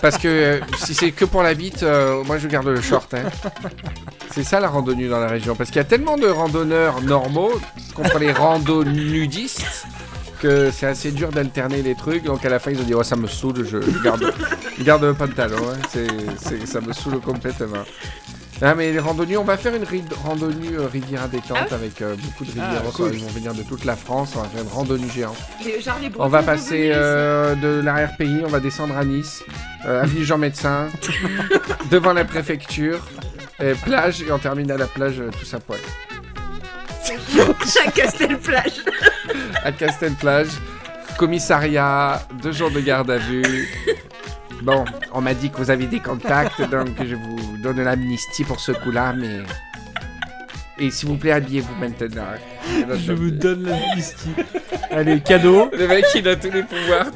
[0.00, 3.12] Parce que euh, si c'est que pour la bite, euh, moi je garde le short.
[3.14, 3.22] hein.
[4.32, 5.54] C'est ça la randonnée dans la région.
[5.56, 7.52] Parce qu'il y a tellement de randonneurs normaux
[7.94, 9.86] contre les randonnudistes
[10.40, 12.22] que c'est assez dur d'alterner les trucs.
[12.24, 14.32] Donc à la fin, ils ont dit Oh, ça me saoule, je, je garde,
[14.78, 15.56] je garde le pantalon.
[15.72, 15.78] hein.
[16.38, 17.82] C'est- ça me saoule complètement.
[18.60, 19.84] Ah mais les randonnées, on va faire une
[20.24, 22.92] randonnée euh, Riviera détente Ah avec euh, beaucoup de Ah, rivières.
[22.92, 23.10] cool.
[23.14, 25.36] Ils vont venir de toute la France, on va faire une randonnée géante.
[25.64, 29.44] Les- genre les On va passer euh, de l'arrière-pays, on va descendre à Nice,
[29.86, 30.88] euh, avenue Jean Médecin,
[31.90, 32.98] devant la préfecture,
[33.60, 35.78] et plage, et on termine à la plage euh, tous à poil.
[37.72, 38.82] Chaque Castelplage.
[39.64, 40.48] À Castelplage,
[41.16, 43.68] commissariat, deux jours de garde à vue.
[44.62, 48.60] Bon, on m'a dit que vous avez des contacts, donc je vous donne l'amnistie pour
[48.60, 49.40] ce coup-là, mais...
[50.78, 52.34] Et s'il vous plaît, habillez-vous maintenant.
[52.64, 54.34] Je vous donne l'amnistie.
[54.90, 55.70] Allez, cadeau.
[55.72, 57.06] Le mec, il a tous les pouvoirs.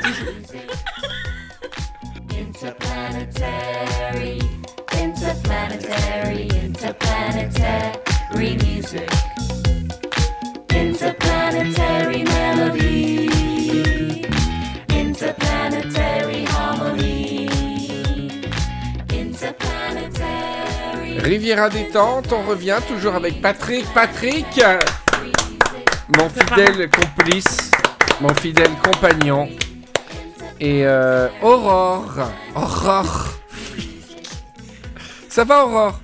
[2.31, 4.39] Interplanetary,
[4.93, 9.09] interplanetary, interplanetary music.
[10.71, 11.92] Interplanetary
[21.23, 23.85] Riviera détente, on revient toujours avec Patrick.
[23.95, 24.61] Patrick
[26.19, 27.71] Mon fidèle complice,
[28.21, 29.49] mon fidèle compagnon.
[30.59, 32.29] Et euh, Aurore.
[32.57, 33.35] Aurore.
[35.29, 36.01] Ça va Aurore?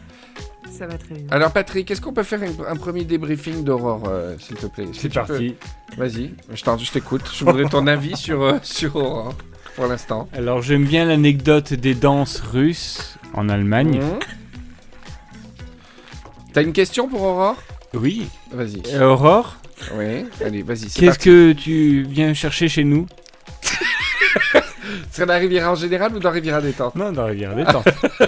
[0.70, 1.26] Ça va très bien.
[1.32, 4.86] Alors Patrick, est-ce qu'on peut faire un, un premier débriefing d'Aurore, euh, s'il te plaît?
[4.92, 5.56] Si C'est parti.
[5.96, 7.22] Vas-y, je t'écoute.
[7.34, 9.34] Je voudrais ton avis sur, euh, sur Aurore,
[9.74, 10.28] pour l'instant.
[10.32, 13.98] Alors j'aime bien l'anecdote des danses russes en Allemagne.
[13.98, 14.37] Mhm.
[16.58, 17.54] T'as une question pour Aurore?
[17.94, 18.26] Oui.
[18.50, 18.82] Vas-y.
[18.92, 19.58] Euh, Aurore,
[19.94, 20.88] Oui, allez, vas-y.
[20.90, 21.28] c'est qu'est-ce parti.
[21.28, 23.06] que tu viens chercher chez nous?
[25.12, 27.86] C'est la Riviera en général ou dans la Riviera détente Non, dans la rivière détente.
[27.86, 28.26] Euh,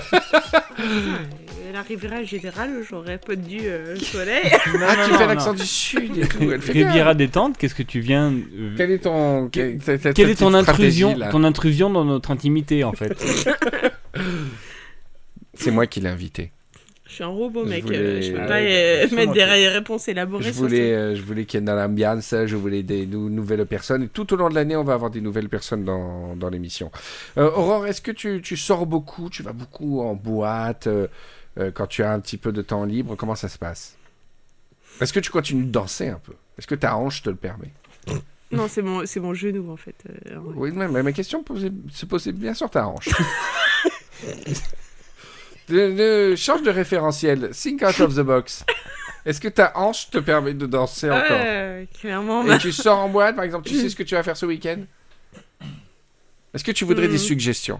[1.72, 4.42] La Riviera générale, j'aurais pas dû euh, le soleil.
[4.86, 6.52] Ah, tu fais l'accent du sud et tout.
[6.52, 6.86] Elle fait bien.
[6.88, 9.48] Riviera détente, qu'est-ce que tu viens euh, Quel est ton.
[9.50, 11.30] Quel- ta- ta- ta Quelle est ton petite intrusion, là?
[11.30, 13.12] ton intrusion dans notre intimité en fait?
[15.54, 16.52] C'est moi qui l'ai invité.
[17.10, 17.82] Je suis un robot, Je mec.
[17.82, 20.94] voulais- euh, Je peux Ah pas ouais, euh, bah, mettre des réponses élaborées Je voulais,
[20.94, 24.04] euh, je voulais qu'il y ait dans l'ambiance, je voulais des nou- nouvelles personnes.
[24.04, 26.92] Et tout au long de l'année, on va avoir des nouvelles personnes dans, dans l'émission.
[27.36, 29.28] Euh, Aurore, est-ce que tu, tu sors beaucoup?
[29.28, 31.08] Tu vas beaucoup en boîte euh,
[31.58, 33.16] euh, quand tu as un petit peu de temps libre?
[33.16, 33.96] Comment ça se passe?
[35.00, 36.34] Est-ce que tu continues de danser un peu?
[36.58, 37.72] Est-ce que ta hanche te le permet?
[38.52, 39.96] Non, c'est mon, mon genou en fait.
[40.30, 40.36] euh.
[40.54, 41.44] Oui, mais ma question
[41.92, 43.08] se posait bien sur ta hanche.
[45.70, 47.50] De- de- change de référentiel.
[47.50, 48.64] Think out of the box.
[49.24, 51.30] Est-ce que ta hanche te permet de danser encore?
[51.38, 52.44] Ouais, clairement.
[52.50, 54.46] Et tu sors en boîte, par exemple, tu sais ce que tu vas faire ce
[54.46, 54.78] week-end?
[56.54, 57.18] Est-ce que tu voudrais des Hmm.
[57.18, 57.78] suggestions?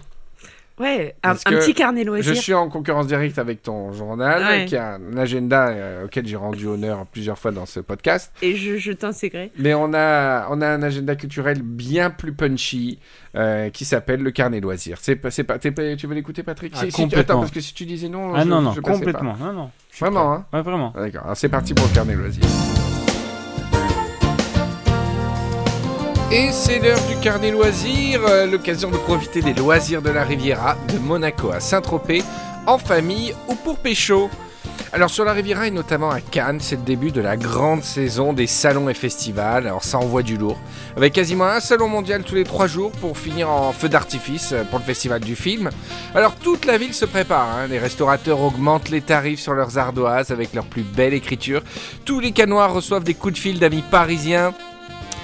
[0.81, 2.35] Ouais, un, petit carnet Je loisir.
[2.35, 4.65] suis en concurrence directe avec ton journal, Ouais.
[4.65, 8.33] qui a un agenda euh, auquel j'ai rendu honneur plusieurs fois dans ce podcast.
[8.41, 9.51] Et je, je t'inségrerai.
[9.57, 12.99] Mais on a, on a un agenda culturel bien plus punchy
[13.35, 14.97] euh, qui s'appelle le carnet loisirs.
[15.01, 15.71] C'est pas, c'est pas, tu
[16.07, 16.73] veux l'écouter, Patrick?
[16.75, 17.21] Ah, Si- si tu- complètement.
[17.35, 19.35] Attends, parce que si tu disais non, Ah je- non, non, je complètement.
[19.39, 19.69] Non, non.
[19.93, 20.37] je Vraiment, prêt.
[20.37, 20.45] hein?
[20.57, 20.93] Ouais, vraiment.
[20.95, 22.43] Ah, D'accord, alors c'est parti pour le carnet loisirs.
[26.33, 30.77] Et c'est l'heure du carnet loisirs, euh, l'occasion de profiter des loisirs de la Riviera,
[30.87, 32.23] de Monaco à Saint-Tropez,
[32.65, 34.29] en famille ou pour pécho.
[34.93, 38.31] Alors sur la Riviera et notamment à Cannes, c'est le début de la grande saison
[38.31, 40.57] des salons et festivals, alors ça envoie du lourd,
[40.95, 44.63] avec quasiment un salon mondial tous les trois jours pour finir en feu d'artifice euh,
[44.63, 45.69] pour le festival du film.
[46.15, 47.67] Alors toute la ville se prépare, hein.
[47.67, 51.61] les restaurateurs augmentent les tarifs sur leurs ardoises avec leur plus belle écriture,
[52.05, 54.53] tous les canois reçoivent des coups de fil d'amis parisiens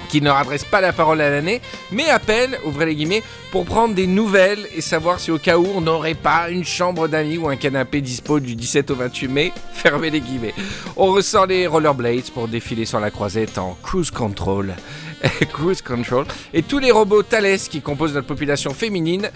[0.08, 1.60] qui ne leur adressent pas la parole à l'année,
[1.92, 5.66] mais appellent, ouvrez les guillemets, pour prendre des nouvelles et savoir si au cas où
[5.74, 9.52] on n'aurait pas une chambre d'amis ou un canapé dispo du 17 au 28 mai,
[9.72, 10.54] fermez les guillemets.
[10.96, 14.74] On ressort les rollerblades pour défiler sur la croisette en cruise control.
[15.52, 16.26] cruise control.
[16.52, 19.30] Et tous les robots Thales qui composent notre population féminine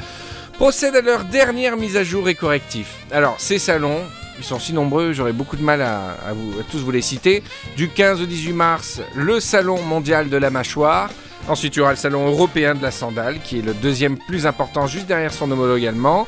[0.55, 2.99] procèdent à leur dernière mise à jour et correctif.
[3.11, 4.01] Alors, ces salons,
[4.39, 7.43] ils sont si nombreux, j'aurais beaucoup de mal à, vous, tous vous les citer.
[7.77, 11.11] Du 15 au 18 mars, le salon mondial de la mâchoire.
[11.49, 14.47] Ensuite, il y aura le salon européen de la sandale, qui est le deuxième plus
[14.47, 16.27] important, juste derrière son homologue allemand.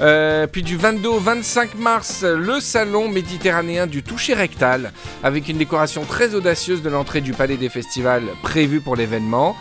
[0.00, 4.92] Euh, puis du 22 au 25 mars, le salon méditerranéen du toucher rectal,
[5.22, 9.54] avec une décoration très audacieuse de l'entrée du palais des festivals prévue pour l'événement.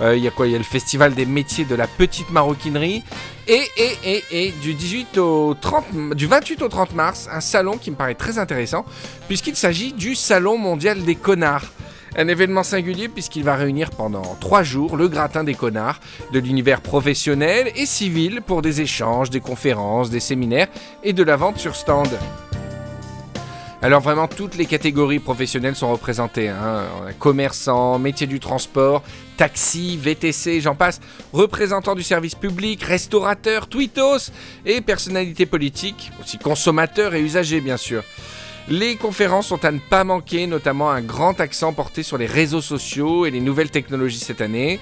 [0.00, 0.46] Euh, Il y a quoi?
[0.46, 3.02] Il y a le festival des métiers de la petite maroquinerie.
[3.52, 8.14] Et, du, 18 au 30, du 28 au 30 mars, un salon qui me paraît
[8.14, 8.84] très intéressant,
[9.26, 11.72] puisqu'il s'agit du Salon mondial des connards.
[12.16, 15.98] Un événement singulier puisqu'il va réunir pendant trois jours le gratin des connards
[16.32, 20.68] de l'univers professionnel et civil pour des échanges, des conférences, des séminaires
[21.02, 22.08] et de la vente sur stand.
[23.82, 26.48] Alors vraiment toutes les catégories professionnelles sont représentées.
[26.48, 26.84] Hein.
[27.18, 29.02] Commerçants, métiers du transport,
[29.40, 31.00] taxi, VTC, j'en passe,
[31.32, 34.30] représentants du service public, restaurateurs, tweetos
[34.66, 38.04] et personnalités politiques, aussi consommateurs et usagers bien sûr.
[38.68, 42.60] Les conférences sont à ne pas manquer, notamment un grand accent porté sur les réseaux
[42.60, 44.78] sociaux et les nouvelles technologies cette année.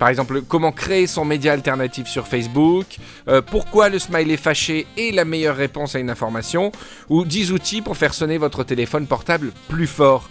[0.00, 2.86] Par exemple, comment créer son média alternatif sur Facebook,
[3.28, 6.72] euh, pourquoi le smiley fâché est la meilleure réponse à une information,
[7.08, 10.28] ou 10 outils pour faire sonner votre téléphone portable plus fort.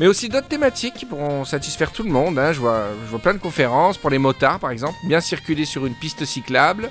[0.00, 2.38] Mais aussi d'autres thématiques qui pourront satisfaire tout le monde.
[2.38, 2.54] hein.
[2.54, 2.86] Je, vois,
[3.22, 6.88] plein de conférences pour les motards, par exemple, bien circuler sur une piste cyclable.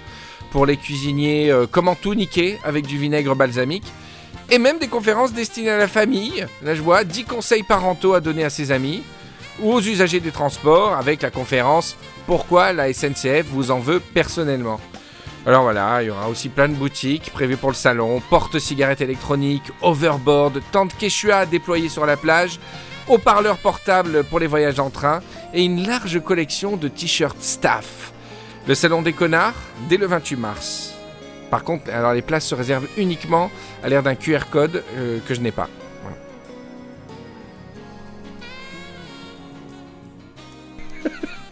[0.52, 3.92] Pour les cuisiniers, euh, comment tout niquer avec du vinaigre balsamique.
[4.52, 6.46] Et même des conférences destinées à la famille.
[6.62, 9.02] Là, je vois 10 conseils parentaux à donner à ses amis.
[9.60, 11.98] Ou aux usagers des transports avec la conférence
[12.28, 14.80] Pourquoi la SNCF vous en veut personnellement?
[15.48, 19.72] Alors voilà, il y aura aussi plein de boutiques prévues pour le salon, porte-cigarettes électroniques,
[19.82, 22.60] overboard, tentes Quechua déployées sur la plage,
[23.10, 25.22] haut-parleurs portables pour les voyages en train
[25.54, 28.14] et une large collection de t-shirts staff.
[28.68, 29.56] Le salon des connards,
[29.90, 30.94] dès le 28 mars.
[31.50, 33.50] Par contre, alors les places se réservent uniquement
[33.84, 35.68] à l'air d'un QR code euh, que je n'ai pas.
[36.04, 36.18] Voilà.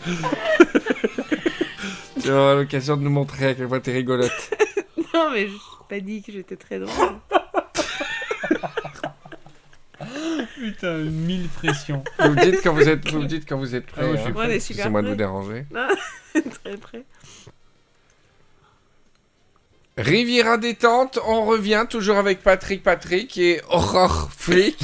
[2.21, 4.31] tu auras l'occasion de nous montrer à quel point t'es rigolote.
[5.13, 6.91] Non, mais je n'ai pas dit que j'étais très drôle.
[10.55, 12.03] Putain, mille pressions.
[12.19, 14.01] Vous me dites quand vous êtes, vous me dites quand vous êtes prêt.
[14.03, 14.25] Ah ouais, je hein.
[14.27, 15.17] super Excusez-moi de vous prêts.
[15.17, 15.65] déranger.
[15.73, 15.87] Non,
[16.63, 17.03] très près.
[19.97, 24.77] Riviera détente, on revient toujours avec Patrick Patrick et Aurore Flick.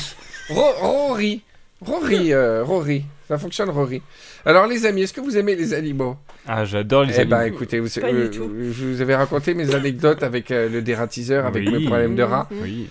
[0.49, 1.43] Ro- Rory.
[1.81, 3.05] Rory, euh, Rory.
[3.27, 4.01] Ça fonctionne, Rory.
[4.45, 6.17] Alors, les amis, est-ce que vous aimez les animaux?
[6.47, 7.55] Ah, j'adore les Eh ben, animaux.
[7.55, 11.71] écoutez, vous, euh, je vous avais raconté mes anecdotes avec euh, le dératiseur, avec Oui.
[11.71, 12.49] mes problèmes de rats.
[12.51, 12.89] Oui.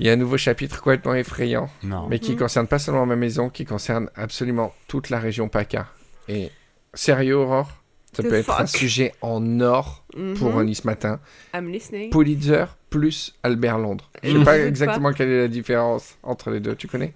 [0.00, 2.08] Il y a un nouveau chapitre complètement effrayant, Non.
[2.08, 5.86] mais qui concerne pas seulement ma maison, qui concerne absolument toute la région PACA.
[6.28, 6.50] Et
[6.94, 7.70] sérieux, Aurore?
[8.12, 10.04] Ça The peut être un sujet en or
[10.38, 10.64] pour Mhm.
[10.64, 11.20] Nice Matin.
[11.54, 12.10] I'm listening.
[12.10, 14.10] Pulitzer plus Albert Londres.
[14.24, 17.12] Je Je sais pas exactement quelle est la différence entre les deux, tu connais?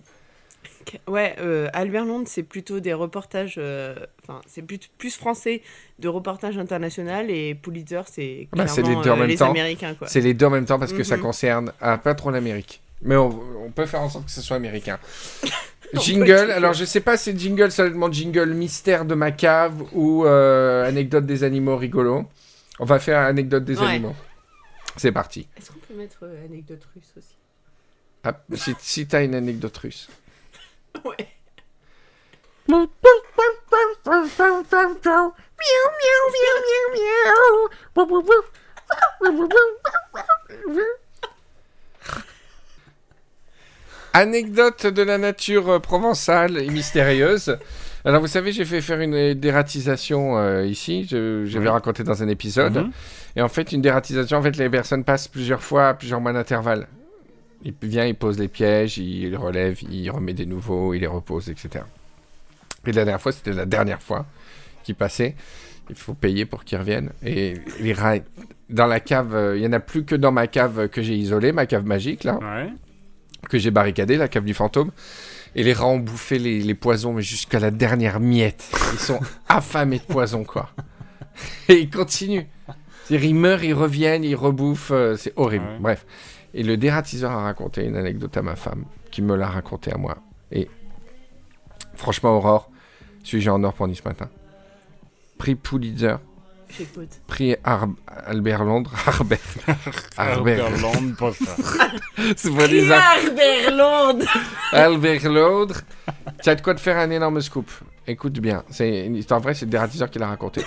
[1.07, 3.57] Ouais, euh, Albert Londres, c'est plutôt des reportages.
[3.59, 5.61] euh, Enfin, c'est plus, plus français
[5.99, 9.51] de reportages internationaux et Pulitzer, c'est Ah bah, les deux en euh, même les temps.
[9.51, 10.07] Américains, quoi.
[10.09, 11.23] C'est les deux en même temps parce que ça Mhm.
[11.23, 12.81] concerne ah, pas trop l'Amérique.
[13.03, 14.99] Mais on, on peut faire en sorte que ce soit américain.
[15.95, 20.25] Jingle, alors je sais pas si c'est jingle seulement jingle mystère de ma cave ou
[20.25, 22.25] euh, anecdote des animaux rigolo.
[22.81, 23.87] On va faire anecdote des Ouais.
[23.87, 24.17] animaux.
[24.97, 25.47] C'est parti.
[25.57, 27.37] Est-ce qu'on peut mettre euh, anecdote russe aussi?
[28.25, 30.09] Ah, si si t'as une anecdote russe.
[31.05, 31.29] Ouais.
[44.13, 47.57] Anecdote de la nature euh, provençale et mystérieuse.
[48.05, 51.73] Alors vous savez, j'ai fait faire une dératisation euh, ici, je, je vais Oui.
[51.73, 52.77] raconter dans un épisode.
[52.77, 52.91] Mhm.
[53.37, 56.33] Et en fait, une dératisation, en fait, les personnes passent plusieurs fois, à plusieurs mois
[56.33, 56.87] d'intervalle.
[57.65, 61.49] Il vient, il pose les pièges, il relève, il remet des nouveaux, il les repose,
[61.49, 61.85] etc.
[62.87, 64.27] Et la dernière fois, c'était la dernière fois
[64.83, 65.35] qu'il passait.
[65.89, 67.11] Il faut payer pour qu'ils reviennent.
[67.25, 68.17] Et les rats,
[68.71, 71.15] dans la cave, euh, il y en a plus que dans ma cave que j'ai
[71.15, 72.71] isolée, ma cave magique, là, Ouais.
[73.49, 74.91] que j'ai barricadée, la cave du fantôme.
[75.55, 78.71] Et les rats ont bouffé les, les poisons, mais jusqu'à la dernière miette.
[78.93, 80.71] Ils sont affamés de poison, quoi.
[81.69, 82.45] Et ils continuent.
[83.11, 84.91] Ils meurent, ils reviennent, ils rebouffent.
[84.91, 85.65] euh, c'est horrible.
[85.67, 85.79] Ouais.
[85.81, 86.07] Bref.
[86.55, 89.97] Et le dératiseur a raconté une anecdote à ma femme, qui me l'a raconté à
[89.99, 90.17] moi.
[90.53, 90.69] Et
[91.97, 92.71] franchement, Aurore,
[93.25, 94.29] sujet en or pour Nice Matin?
[95.37, 96.17] Prix Pulitzer,
[96.79, 97.09] J'écoute.
[97.27, 97.89] prix Ar-
[98.27, 99.39] Albert Londres, Arbert.
[100.17, 100.71] Arbert.
[100.81, 101.57] Land pour ça.
[102.37, 104.27] C'est pour les Ar- Albert Londres
[104.73, 105.81] Albert Londres.
[106.43, 107.69] Tu as de quoi te faire un énorme scoop.
[108.07, 110.63] Écoute bien, c'est une histoire vraie, c'est le dératiseur qui l'a raconté.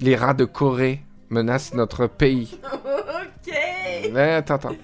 [0.00, 2.58] Les rats de Corée menacent notre pays.
[3.46, 3.52] Ok
[4.12, 4.76] Ouais, attends, attends.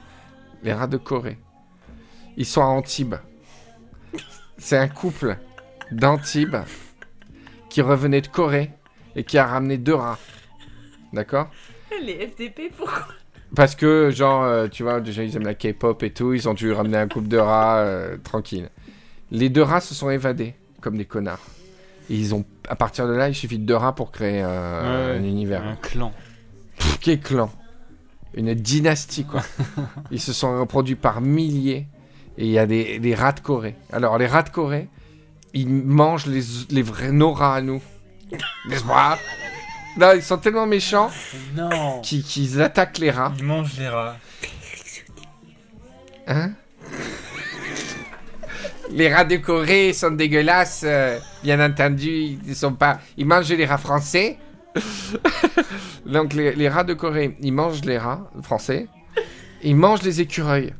[0.63, 1.39] Les rats de Corée.
[2.37, 3.15] Ils sont à Antibes.
[4.59, 5.37] C'est un couple
[5.91, 6.57] d'Antibes
[7.69, 8.71] qui revenait de Corée
[9.17, 10.19] et qui a ramené deux rats.
[11.13, 11.49] D'accord?
[12.03, 13.07] Les FDP, pourquoi?
[13.57, 16.55] Parce que, genre, euh, tu vois, déjà, ils aiment la K-pop et tout, ils ont
[16.55, 18.69] dû ramener un couple de rats euh, tranquille.
[19.31, 21.45] Les deux rats se sont évadés, comme des connards.
[22.09, 25.13] Et ils ont, à partir de là, il suffit de deux rats pour créer euh,
[25.13, 25.65] Ouais, un univers.
[25.67, 26.13] Un clan.
[27.01, 27.51] Quel clan
[28.35, 29.43] Une dynastie, quoi.
[30.11, 31.87] Ils se sont reproduits par milliers.
[32.39, 33.75] Et il y a des, des rats de Corée.
[33.93, 34.89] Alors, les rats de Corée,
[35.53, 37.83] ils mangent les, les vrais nos rats à nous.
[38.69, 39.19] N'est-ce pas?
[39.99, 41.11] Là, ils sont tellement méchants
[41.55, 42.01] Non.
[42.01, 43.33] qu'ils qu'ils attaquent les rats.
[43.37, 44.17] Ils mangent les rats.
[46.29, 46.53] Hein?
[48.93, 53.01] Les rats de Corée sont dégueulasses, euh, bien entendu, ils sont pas...
[53.17, 54.39] Ils mangent les rats français.
[56.07, 58.87] Donc les, les rats de Corée, ils mangent les rats français,
[59.63, 60.73] ils mangent les écureuils,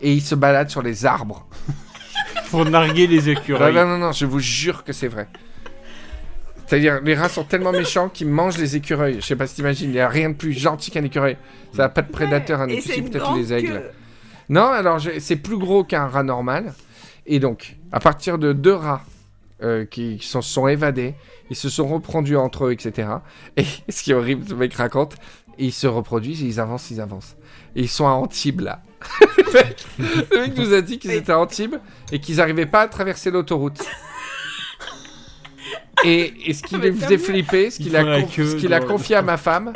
[0.00, 1.46] et ils se baladent sur les arbres.
[2.50, 3.74] Pour narguer les écureuils.
[3.74, 5.28] non, non, non, je vous jure que c'est vrai.
[6.66, 9.16] C'est-à-dire, les rats sont tellement méchants qu'ils mangent les écureuils.
[9.20, 11.36] Je sais pas si t'imagines, il n'y a rien de plus gentil qu'un écureuil.
[11.74, 13.72] Ça n'a pas de prédateur, un écureuil, peut-être les aigles.
[13.74, 13.90] queue.
[14.48, 16.74] Non, alors je- c'est plus gros qu'un rat normal.
[17.26, 19.02] Et donc, à partir de deux rats
[19.62, 21.14] euh, qui, qui sont, sont évadés,
[21.50, 23.08] ils se sont reproduits entre eux, etc.
[23.56, 25.16] Et ce qui est horrible, le mec raconte,
[25.58, 27.36] ils se reproduisent et ils avancent, ils avancent.
[27.76, 28.82] Et ils sont à Antibes là.
[29.38, 29.84] le, mec,
[30.30, 31.76] le mec nous a dit qu'ils étaient à Antibes
[32.12, 33.80] et qu'ils n'arrivaient pas à traverser l'autoroute.
[36.02, 39.36] Et, et ce qui tant faisait flipper, ce qu'il a, conf- ce confié à ma
[39.36, 39.74] femme,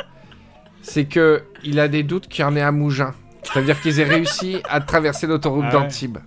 [0.81, 3.13] c'est que il a des doutes qu'il y en ait à Mougins.
[3.43, 5.83] C'est-à-dire qu'ils aient réussi à traverser l'autoroute Ah ouais.
[5.83, 6.17] d'Antibes.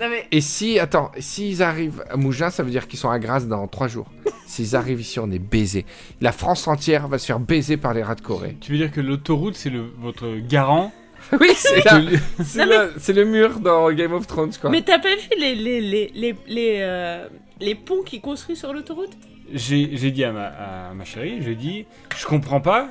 [0.00, 3.18] Non mais Et si, attends, s'ils arrivent à Mougins, ça veut dire qu'ils sont à
[3.18, 4.06] Grasse dans trois jours.
[4.46, 5.84] S'ils arrivent ici, on est baisés.
[6.22, 8.56] La France entière va se faire baiser par les rats de Corée.
[8.60, 10.90] Tu veux dire que l'autoroute, c'est le, votre garant
[11.38, 14.70] Oui, c'est le, c'est le mur dans Game of Thrones, quoi.
[14.70, 17.28] Mais t'as pas vu les, les, les, les, les, euh,
[17.60, 19.12] les ponts qu'ils construisent sur l'autoroute?
[19.52, 21.84] J'ai j'ai dit à ma, à ma chérie, j'ai dit,
[22.16, 22.88] je comprends pas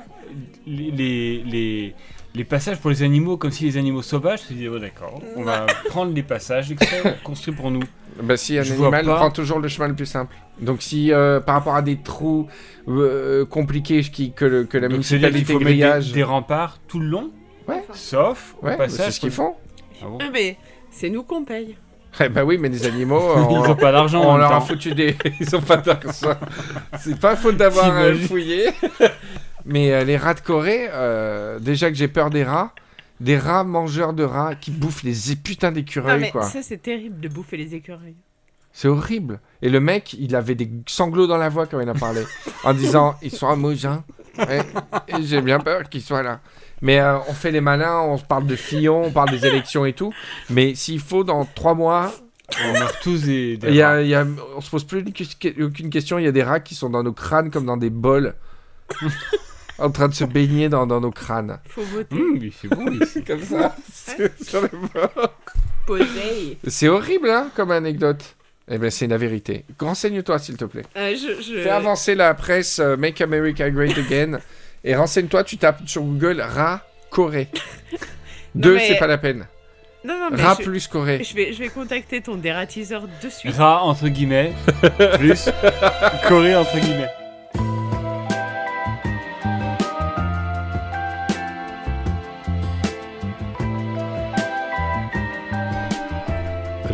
[0.66, 1.94] les, les,
[2.38, 5.42] les, passages pour les animaux comme si les animaux sauvages, je dis, oh, d'accord, on
[5.42, 6.74] va prendre les passages
[7.24, 7.82] construits pour nous.
[8.22, 9.16] Bah si un Je vois animal pas.
[9.16, 10.34] prend toujours le chemin le plus simple.
[10.60, 12.48] Donc si euh, par rapport à des trous
[12.88, 16.08] euh, compliqués qui, que, le- que la Donc, c'est-à-dire qu'il municipalité faut mettre grillage...
[16.08, 17.30] des, des remparts tout le long
[17.68, 17.84] Ouais.
[17.92, 19.06] Sauf au Ouais, bah, passage.
[19.06, 19.54] c'est ce qu'ils font.
[20.02, 20.56] Ah bon Ah, mais
[20.90, 21.76] c'est nous qu'on paye.
[22.20, 24.52] Eh bah oui, mais les animaux, Ils on, ont pas d'argent en on même leur
[24.52, 24.60] a temps.
[24.62, 25.14] foutu des...
[25.40, 26.34] Ils ont pas d'argent.
[26.98, 28.68] C'est pas faute d'avoir euh, T'imagines fouillé.
[29.68, 32.72] Mais euh, les rats de Corée, euh, déjà que j'ai peur des rats,
[33.20, 36.42] des rats mangeurs de rats qui bouffent les putains Non, d'écureuils, mais quoi.
[36.42, 38.16] ça, c'est terrible de bouffer les écureuils.
[38.72, 39.40] C'est horrible.
[39.62, 42.22] Et le mec, il avait des sanglots dans la voix quand il a parlé,
[42.64, 43.46] en disant ils sont
[45.08, 46.40] et j'ai bien peur qu'ils soient là.
[46.80, 49.84] Mais euh, on fait les malins, on se parle de Fillon, on parle des élections
[49.84, 50.12] et tout.
[50.50, 52.12] Mais s'il faut, dans trois mois,
[52.64, 53.56] On meurt tous des.
[53.56, 54.02] des y a, rats.
[54.02, 54.24] y a-
[54.56, 55.04] on se pose plus
[55.60, 56.18] aucune question.
[56.18, 58.34] Il y a des rats qui sont dans nos crânes comme dans des bols,
[59.78, 61.58] en train de se baigner dans, dans nos crânes.
[61.68, 62.14] Faut voter.
[62.16, 62.84] Hum, mais c'est bon.
[63.26, 63.76] Comme ça,
[64.42, 65.34] sur les bords.
[65.86, 66.58] Poser.
[66.66, 68.36] C'est horrible, hein, comme anecdote.
[68.70, 69.64] Eh bien, c'est la vérité.
[69.80, 70.84] Renseigne-toi, s'il te plaît.
[70.96, 71.62] Euh, je, je...
[71.62, 74.38] Fais avancer la presse euh, Make America Great Again
[74.84, 77.48] et renseigne-toi, tu tapes sur Google rat Corée.
[78.54, 79.46] Deux, mais- c'est pas la peine.
[80.04, 80.62] Non, non, mais je...
[80.62, 81.24] plus Corée.
[81.24, 83.54] je vais, je vais contacter ton dératiseur de suite.
[83.56, 84.52] Rat entre guillemets.
[85.18, 85.48] plus.
[86.28, 87.08] Corée entre guillemets.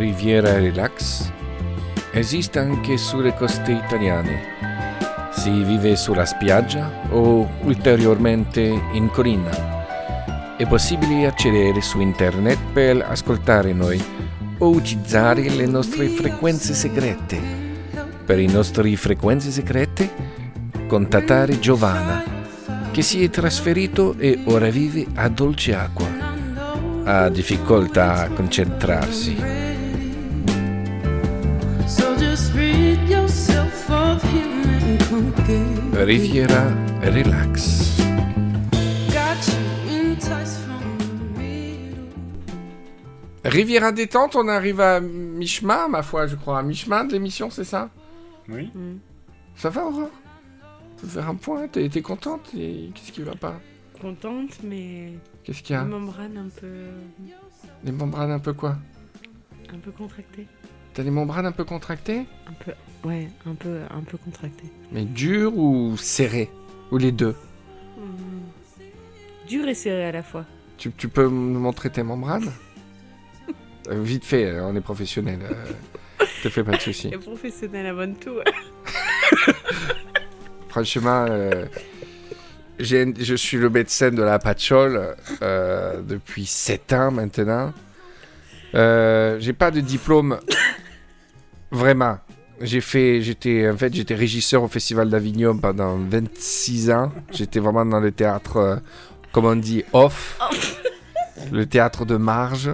[0.04, 1.32] Riviera Relax
[2.12, 4.52] esiste anche sulle coste italiane.
[5.32, 10.56] Si vive sulla spiaggia o ulteriormente in collina.
[10.58, 13.98] È possibile accedere su internet per ascoltare noi
[14.58, 17.40] o utilizzare le nostre frequenze segrete.
[18.26, 20.10] Per le nostre frequenze segrete,
[20.86, 22.22] contattare Giovanna,
[22.92, 26.08] che si è trasferito e ora vive a Dolce Acqua.
[27.04, 29.72] Ha difficoltà a concentrarsi.
[36.04, 36.64] Riviera
[37.02, 37.94] Relax.
[43.44, 46.58] Riviera détente, on arrive à mi-chemin, ma foi, je crois.
[46.58, 47.90] À mi-chemin de l'émission, c'est ça?
[48.48, 48.70] Oui.
[48.74, 48.96] Hmm.
[49.54, 50.10] Ça va, Aurore?
[50.96, 52.50] Faut faire un point, t'es t'es contente?
[52.56, 53.60] Et Qu'est-ce qui va pas?
[54.00, 55.12] Contente, mais
[55.44, 55.82] Qu'est-ce qu'il y a?
[55.82, 56.66] une membrane un peu,
[57.84, 58.76] Les membranes un peu quoi?
[59.72, 60.46] Un peu contractée.
[60.94, 62.72] T'as les membranes un peu contractées Un peu,
[63.08, 64.70] ouais, un peu, un peu contractée.
[64.92, 66.50] Mais dures ou serrées
[66.90, 67.34] Ou les deux
[67.96, 69.46] Hmm.
[69.48, 70.44] Dur et serré à la fois.
[70.78, 72.50] tu, tu peux me montrer tes membranes?
[73.88, 75.38] Euh, Vite fait, euh, on est professionnel.
[75.42, 77.08] euh, te fais pas de soucis.
[77.12, 78.36] Et professionnel avant tout.
[80.68, 81.66] Franchement, euh,
[82.80, 87.72] je suis le médecin de la patchole depuis 7 ans maintenant.
[88.74, 90.40] Euh, j'ai pas de diplôme
[91.74, 92.18] vraiment.
[92.60, 97.12] J'ai fait, j'étais, en fait, j'étais régisseur au Festival d'Avignon pendant 26 ans.
[97.32, 98.76] J'étais vraiment dans le théâtre, euh,
[99.32, 100.38] comme on dit, off,
[101.52, 102.70] le théâtre de marge.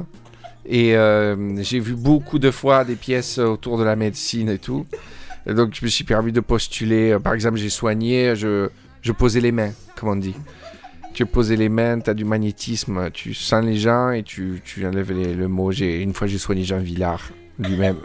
[0.67, 4.87] Et euh, j'ai vu beaucoup de fois des pièces autour de la médecine et tout.
[5.47, 7.17] Et donc, je me suis permis de postuler.
[7.25, 8.69] Par exemple, j'ai soigné, je,
[9.01, 10.35] je posais les mains, comme on dit.
[11.15, 14.87] Tu posais les mains, tu as du magnétisme, tu sens les gens et tu, tu
[14.87, 15.73] enlèves les- le mot.
[15.73, 17.97] J'ai- Une fois, j'ai soigné Jean Villard, lui-même,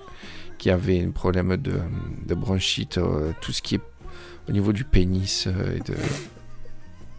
[0.66, 3.82] qui avait un problème de, bronchite, euh, tout ce qui est
[4.50, 5.78] au niveau du pénis euh,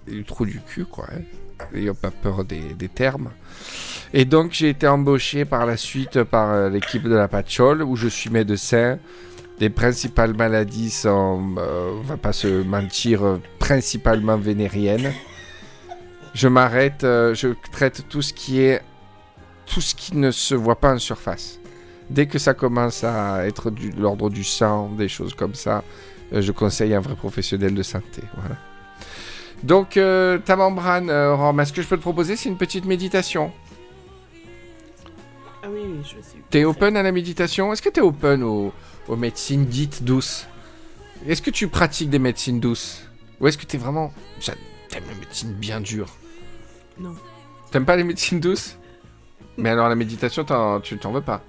[0.08, 1.06] et, du trou du cul, quoi.
[1.12, 1.20] hein.
[1.72, 3.30] N'ayons pas peur des, termes.
[4.12, 7.94] Et donc, j'ai été embauché par la suite par euh, l'équipe de la Patchole, où
[7.94, 8.98] je suis médecin.
[9.60, 15.12] Les principales maladies sont, on va pas se mentir, principalement vénériennes.
[16.34, 18.82] Je m'arrête, je traite tout ce qui est,
[19.66, 21.60] tout ce qui ne se voit pas en surface.
[22.10, 25.82] Dès que ça commence à être de l'ordre du sang, des choses comme ça,
[26.32, 28.22] euh, je conseille un vrai professionnel de santé.
[28.36, 28.56] Voilà.
[29.62, 32.84] Donc, euh, ta membrane, euh, Rome, ce que je peux te proposer, c'est une petite
[32.84, 33.52] méditation?
[35.62, 36.42] Ah oui, oui, je suis.
[36.50, 37.72] T'es open à la méditation?
[37.72, 38.72] Est-ce que t'es open aux,
[39.08, 40.46] aux médecines dites douces?
[41.26, 43.08] Est-ce que tu pratiques des médecines douces?
[43.40, 44.12] Ou est-ce que t'es vraiment...
[44.88, 46.14] T'aimes les médecines bien dures
[46.98, 47.14] Non.
[47.70, 48.78] T'aimes pas les médecines douces?
[49.56, 50.44] Mais alors la méditation,
[50.82, 51.42] tu t'en veux pas?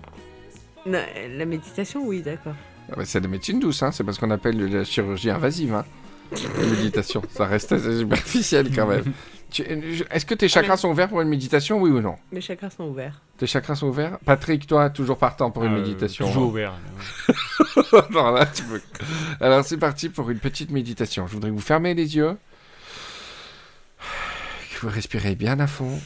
[0.88, 1.02] Non,
[1.38, 2.54] la méditation, oui, d'accord.
[2.92, 3.92] Ah bah, C'est des médecines douces, hein.
[3.92, 5.74] c'est parce qu'on appelle la chirurgie invasive.
[5.74, 5.86] Hein.
[6.32, 9.04] La méditation, ça reste assez superficiel quand même.
[9.50, 12.18] Tu- je- Est-ce que tes chakras mais- sont ouverts pour une méditation, oui ou non?
[12.34, 13.22] Mes chakras sont ouverts.
[13.38, 14.20] Tes chakras sont ouverts?
[14.26, 16.48] Patrick, toi, toujours partant pour une Euh, méditation Toujours hein.
[16.48, 16.74] ouvert.
[18.12, 18.82] Non, là, tu peux-
[19.40, 21.28] Alors, c'est parti pour une petite méditation.
[21.28, 22.36] Je voudrais que vous fermez les yeux.
[24.00, 25.98] Que vous respirez bien à fond.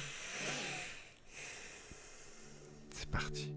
[2.94, 3.51] C'est parti.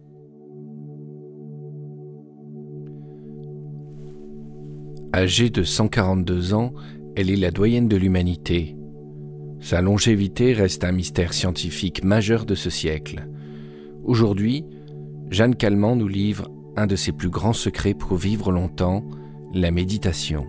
[5.15, 6.75] Âgée de 142 ans,
[7.15, 8.75] elle est la doyenne de l'humanité.
[9.61, 13.29] Sa longévité reste un mystère scientifique majeur de ce siècle.
[14.03, 14.65] Aujourd'hui,
[15.31, 19.05] Jeanne Calment nous livre un de ses plus grands secrets pour vivre longtemps,
[19.53, 20.49] la méditation.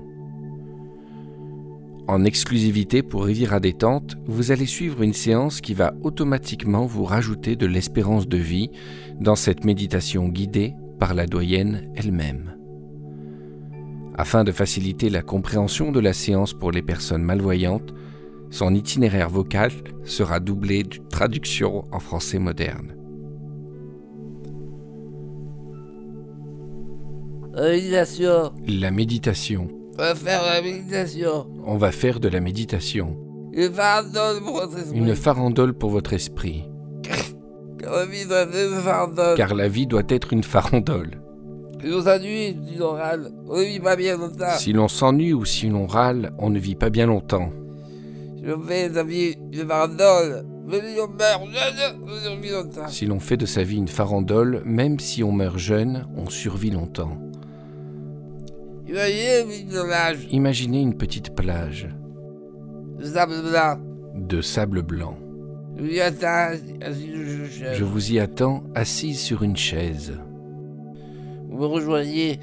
[2.08, 7.56] En exclusivité pour Riviera Détente, vous allez suivre une séance qui va automatiquement vous rajouter
[7.56, 8.72] de l'espérance de vie
[9.22, 12.55] dans cette méditation guidée par la doyenne elle-même.
[14.18, 17.94] Afin de faciliter la compréhension de la séance pour les personnes malvoyantes,
[18.50, 19.72] son itinéraire vocal
[20.06, 22.96] sera doublé d'une traduction en français moderne.
[27.54, 28.54] La méditation.
[28.68, 29.68] La méditation.
[29.98, 31.48] On va faire la méditation.
[31.66, 33.18] On va faire de la méditation.
[33.54, 34.98] Une farandole pour votre esprit.
[34.98, 36.64] Une farandole pour votre esprit.
[37.80, 39.38] Car la vie doit être une farandole.
[39.38, 41.25] Car la vie doit être une farandole.
[41.86, 44.58] Si on s'ennuie, si on râle, on ne vit pas bien longtemps.
[44.58, 47.52] Si l'on s'ennuie ou si l'on râle, on ne vit pas bien longtemps.
[48.44, 52.50] Si on fait de sa vie une farandole, même si on meurt jeune, on survit
[52.50, 52.88] longtemps.
[52.88, 56.72] Si l'on fait de sa vie une farandole, même si on meurt jeune, on survit
[56.72, 57.18] longtemps.
[58.88, 61.90] Imaginez une petite plage Imaginez une petite plage
[62.98, 63.78] de sable blanc.
[64.16, 65.18] de sable blanc.
[65.78, 66.50] Je vous y attends,
[66.82, 67.78] assis sur une chaise.
[67.78, 70.14] Je vous y attends assise sur une chaise.
[71.56, 72.38] Vous me rejoignez.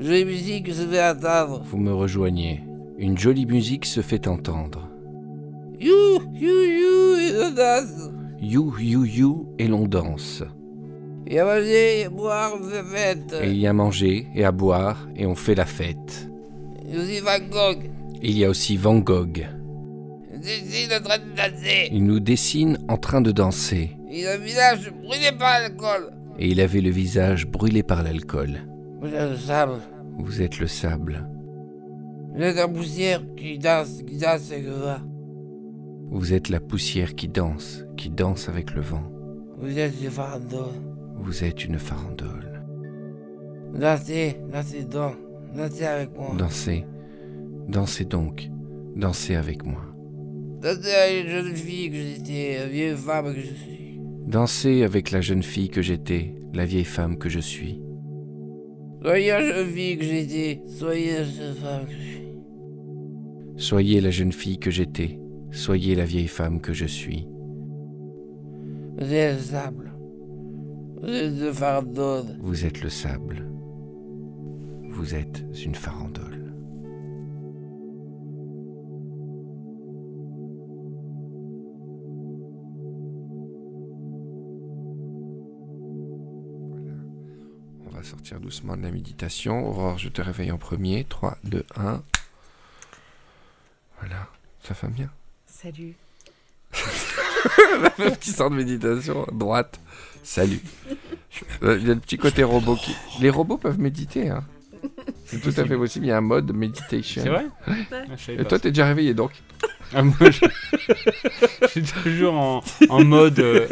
[0.00, 1.62] Jolie musique se fait entendre.
[1.70, 2.64] Vous me rejoignez.
[2.98, 4.88] Une jolie musique se fait entendre.
[5.78, 8.10] You, you, you, et on danse.
[8.40, 10.42] You, you, you, et l'on danse.
[11.28, 13.36] Et à manger, et à boire, on fait fête.
[13.40, 16.28] Et il y a à manger et à boire et on fait la fête.
[16.92, 17.88] Et aussi Van Gogh.
[18.20, 19.46] Il y a aussi Van Gogh.
[20.34, 21.88] D'ici, en train de danser.
[21.92, 23.92] Il nous dessine en train de danser.
[24.10, 26.15] Et le village brûlé par l'alcool.
[26.38, 28.58] Et il avait le visage brûlé par l'alcool.
[29.00, 29.78] Vous êtes le sable.
[30.18, 31.28] Vous êtes le sable.
[32.34, 35.00] Vous êtes la poussière qui danse, qui danse avec le vent.
[36.10, 39.10] Vous êtes la poussière qui danse, qui danse avec le vent.
[39.58, 40.74] Vous êtes une farandole.
[41.16, 42.62] Vous êtes une farandole.
[43.74, 45.16] Dansez, dansez donc.
[45.56, 46.34] Dansez avec moi.
[46.36, 46.84] Dansez,
[47.66, 48.50] dansez donc,
[48.94, 49.80] dansez avec moi.
[50.60, 53.85] Dansez avec une jeune fille que j'étais, vieille femme que je suis.
[54.26, 57.80] Dansez avec la jeune fille que j'étais, la vieille femme que je suis.
[59.00, 62.26] Soyez la jeune fille que j'étais, soyez la jeune femme que je suis.
[63.56, 65.20] Soyez la jeune fille que j'étais,
[65.52, 67.28] soyez la vieille femme que je suis.
[68.98, 69.92] Vous êtes le sable.
[71.02, 72.22] Vous êtes le fardeau.
[72.40, 73.48] Vous êtes le sable.
[74.90, 76.35] Vous êtes une farandole.
[88.06, 89.66] Sortir doucement de la méditation.
[89.68, 91.04] Aurore, je te réveille en premier.
[91.08, 92.02] 3, 2, 1.
[94.00, 94.28] Voilà.
[94.62, 95.10] Ça va bien?
[95.46, 95.94] Salut.
[97.80, 99.80] La meuf qui sort de méditation, droite.
[100.22, 100.60] Salut.
[101.62, 102.94] Euh, Il y a le petit côté robot qui.
[103.20, 104.44] Les robots peuvent méditer, hein.
[105.24, 106.06] C'est tout à fait possible.
[106.06, 107.22] Il y a un mode meditation.
[107.22, 107.46] C'est vrai?
[107.66, 107.86] Ouais.
[107.92, 109.32] Ah, Et toi, t'es déjà réveillé donc?
[109.94, 110.40] Ah, moi, je...
[111.62, 113.38] je suis toujours en, en mode.
[113.40, 113.68] euh,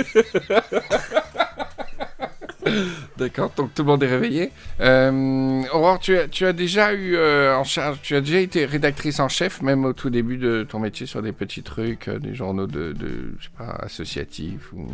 [3.17, 4.51] D'accord, donc tout le monde est réveillé.
[4.81, 8.65] Euh, Aurore, tu as, tu as déjà eu euh, en charge, tu as déjà été
[8.65, 12.19] rédactrice en chef, même au tout début de ton métier, sur des petits trucs, euh,
[12.19, 14.87] des journaux de, de, je sais pas, associatifs ou.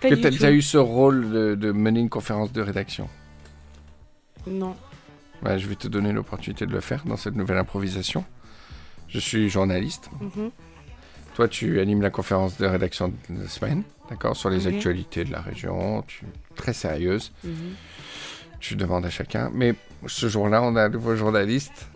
[0.00, 2.60] Pas que du tu as déjà eu ce rôle de, de mener une conférence de
[2.60, 3.08] rédaction?
[4.46, 4.76] Non.
[5.44, 8.24] Ouais, je vais te donner l'opportunité de le faire dans cette nouvelle improvisation.
[9.08, 10.10] Je suis journaliste.
[10.20, 10.50] Mhm.
[11.34, 15.32] Toi, tu animes la conférence de rédaction de la semaine, d'accord, sur les actualités de
[15.32, 16.02] la région.
[16.06, 16.24] Tu
[16.56, 17.32] très sérieuse.
[17.44, 17.74] Mhm.
[18.58, 19.50] Tu demandes à chacun.
[19.54, 19.74] Mais
[20.06, 21.86] ce jour-là, on a un nouveau journaliste.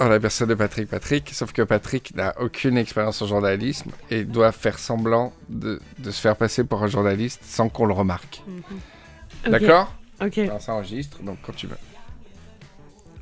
[0.00, 4.22] En la personne de Patrick Patrick, sauf que Patrick n'a aucune expérience en journalisme et
[4.24, 8.42] doit faire semblant de, de se faire passer pour un journaliste sans qu'on le remarque.
[9.44, 9.50] Ok.
[9.50, 9.92] D'accord?
[10.20, 10.38] Ok.
[10.38, 11.76] Alors, ça enregistre, donc quand tu veux.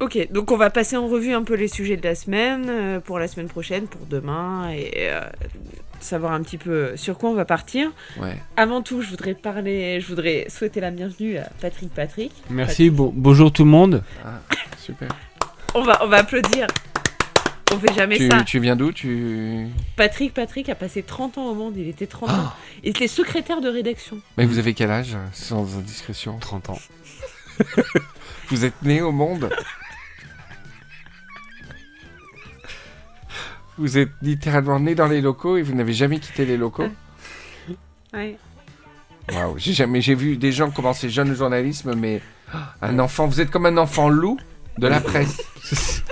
[0.01, 3.01] Ok, donc on va passer en revue un peu les sujets de la semaine euh,
[3.01, 5.23] pour la semaine prochaine, pour demain, et euh,
[6.01, 7.91] savoir un petit peu sur quoi on va partir.
[8.21, 8.37] Ouais.
[8.59, 12.33] Avant tout, je voudrais parler, je voudrais souhaiter la bienvenue à Patrick Patrick.
[12.51, 14.03] Merci, bon, bonjour tout le monde.
[14.23, 14.41] Ah,
[14.79, 15.09] super.
[15.75, 16.67] On va, on va applaudir.
[17.73, 18.43] On fait jamais Tu, ça.
[18.45, 19.67] tu viens d'où tu...
[19.97, 22.53] Patrick Patrick a passé 30 ans au monde, il était 30 ans.
[22.85, 24.19] Il était secrétaire de rédaction.
[24.37, 26.39] Mais vous avez quel âge, sans indiscrétion?
[26.39, 26.79] 30 ans.
[28.49, 29.51] Vous êtes né au monde?
[33.79, 36.89] Vous êtes littéralement né dans les locaux et vous n'avez jamais quitté les locaux
[38.15, 38.39] Ouais.
[39.33, 42.23] Waouh, j'ai jamais j'ai vu des gens commencer jeune au journalisme, mais
[42.81, 44.39] un enfant, vous êtes comme un enfant loup
[44.79, 45.43] de la presse.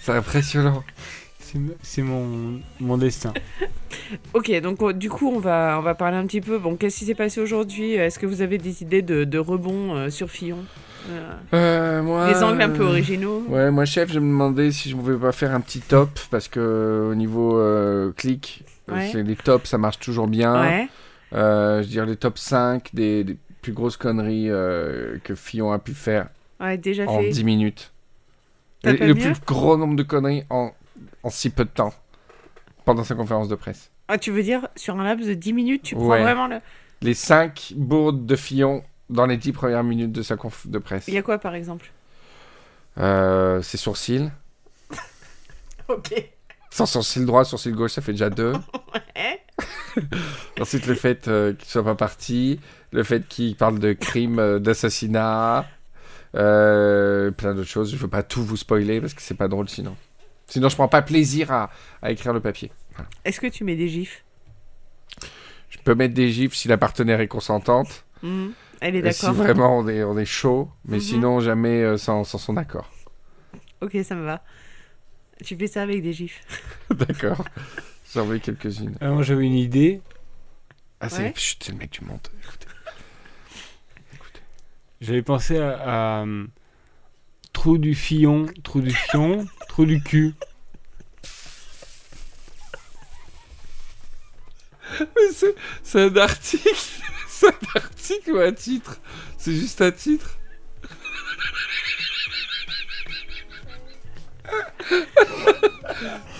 [0.00, 0.84] C'est impressionnant.
[1.82, 3.32] C'est mon, mon destin.
[4.32, 6.58] Ok, donc on- du coup, on va, on va parler un petit peu.
[6.58, 7.92] Bon, qu'est-ce qui s'est passé aujourd'hui?
[7.94, 10.64] Est-ce que vous avez des idées de, de rebond euh, sur Fillon?
[11.10, 13.42] Euh, Euh, moi, Des angles un peu euh, originaux?
[13.48, 16.48] Ouais, moi chef, je me demandais si je pouvais pas faire un petit top parce
[16.48, 19.08] que euh, au niveau euh, clic, euh, Ouais.
[19.12, 20.58] c'est les tops, ça marche toujours bien.
[20.60, 20.88] Ouais.
[21.34, 25.70] Euh, je veux dire les top 5 des, des plus grosses conneries euh, que Fillon
[25.72, 26.28] a pu faire
[26.60, 27.28] Ouais, déjà en fait.
[27.30, 27.92] 10 minutes.
[28.84, 30.70] Le, le plus gros nombre de conneries en,
[31.22, 31.92] en si peu de temps
[32.84, 33.90] pendant sa conférence de presse.
[34.08, 36.22] Ah, tu veux dire, sur un laps de 10 minutes, tu prends Ouais.
[36.22, 36.60] vraiment le.
[37.02, 41.04] Les 5 bourdes de Fillon dans les 10 premières minutes de sa conf de presse.
[41.08, 41.90] Il y a quoi par exemple?
[42.98, 44.30] Euh, ses sourcils.
[45.88, 46.12] Ok.
[46.70, 48.52] Sans sourcil droit, sourcil gauche, ça fait déjà deux.
[48.94, 49.40] Ouais.
[50.60, 52.60] Ensuite, le fait euh, qu'il soit pas parti,
[52.92, 55.66] le fait qu'il parle de crime, euh, d'assassinat,
[56.36, 57.90] euh, plein d'autres choses.
[57.90, 59.96] Je veux pas tout vous spoiler parce que c'est pas drôle sinon.
[60.48, 61.70] Sinon, je prends pas plaisir à,
[62.02, 62.72] à écrire le papier.
[62.94, 63.08] Voilà.
[63.24, 64.24] Est-ce que tu mets des gifs?
[65.70, 68.04] Je peux mettre des gifs si la partenaire est consentante.
[68.22, 68.52] Mhm.
[68.80, 69.34] Elle est si d'accord.
[69.36, 71.02] vraiment on est, on est chaud, mais Mhm.
[71.02, 72.90] sinon jamais euh, sans, sans son accord.
[73.80, 74.42] Ok, ça me va.
[75.44, 76.40] Tu fais ça avec des gifs.
[76.90, 77.44] D'accord.
[78.14, 78.96] J'en veux quelques-unes.
[79.00, 80.00] Alors, moi, j'avais une idée.
[81.00, 81.34] Ah, c'est Ouais.
[81.68, 82.26] Le mec du monde.
[82.42, 82.66] Écoutez.
[85.00, 85.78] J'avais pensé à,
[86.20, 86.46] à, euh,
[87.52, 89.46] trou du fillon, trou du fion,
[89.78, 90.34] trou du cul.
[94.98, 95.54] Mais c'est,
[95.84, 96.74] c'est un article.
[97.28, 98.98] c'est un article ou un titre?
[99.36, 100.36] C'est juste un titre?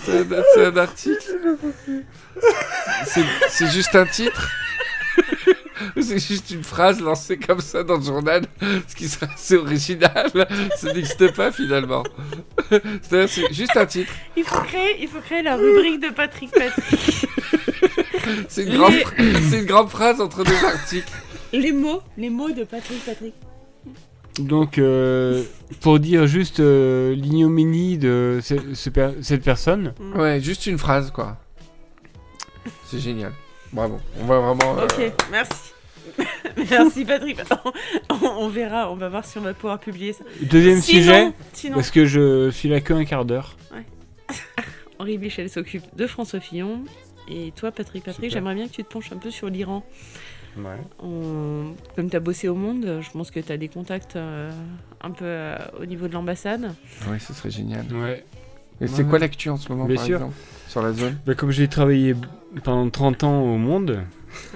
[0.03, 1.57] c'est, un, c'est un article?
[3.05, 4.51] C'est, c'est juste un titre?
[6.01, 8.43] C'est juste une phrase lancée comme ça dans le journal,
[8.87, 10.29] ce qui serait assez original.
[10.77, 12.03] Ça n'existe pas finalement.
[13.01, 14.11] C'est juste un titre.
[14.37, 17.27] Il faut créer, il faut créer la rubrique de Patrick Patrick.
[18.47, 21.11] C'est une, grande, Les- phra- c'est une grande phrase entre deux articles.
[21.53, 23.33] les mots, les mots de Patrick Patrick.
[24.39, 25.43] Donc, euh,
[25.81, 31.11] pour dire juste euh, l'ignominie de ce- ce per- cette personne, Ouais, juste une phrase,
[31.11, 31.37] quoi.
[32.85, 33.33] C'est génial.
[33.73, 33.99] Bravo.
[34.19, 34.77] On va vraiment.
[34.79, 35.73] euh, Ok, merci.
[36.71, 37.39] merci Patrick.
[38.09, 40.23] On, on verra, on va voir si on va pouvoir publier ça.
[40.41, 43.55] deuxième Sinon- sujet, sinon- parce que je suis là que un quart d'heure.
[44.99, 46.83] Henri Bichel s'occupe de François Fillon.
[47.29, 49.85] Et toi, Patrick Patrick, j'aimerais bien que tu te penches un peu sur l'Iran.
[50.57, 50.63] Ouais.
[51.01, 54.49] On- Comme tu as bossé au Monde, je pense que tu as des contacts euh,
[55.01, 56.73] un peu euh, au niveau de l'ambassade.
[57.09, 57.85] Ouais, ce serait génial.
[57.93, 58.25] Ouais.
[58.81, 59.09] Et c'est Ouais.
[59.09, 60.15] quoi l'actu en ce moment, Bien par sûr.
[60.17, 60.35] exemple
[60.67, 61.17] Sur la zone?
[61.25, 62.15] Bah, comme j'ai travaillé
[62.63, 64.01] pendant 30 ans au monde,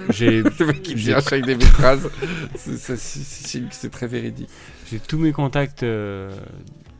[0.10, 2.10] j'ai Le mec qui dit j'ai- à chaque des phrases.
[2.56, 4.50] C'est- c'est- c'est- C'est c'est très véridique.
[4.90, 6.32] j'ai tous mes contacts euh,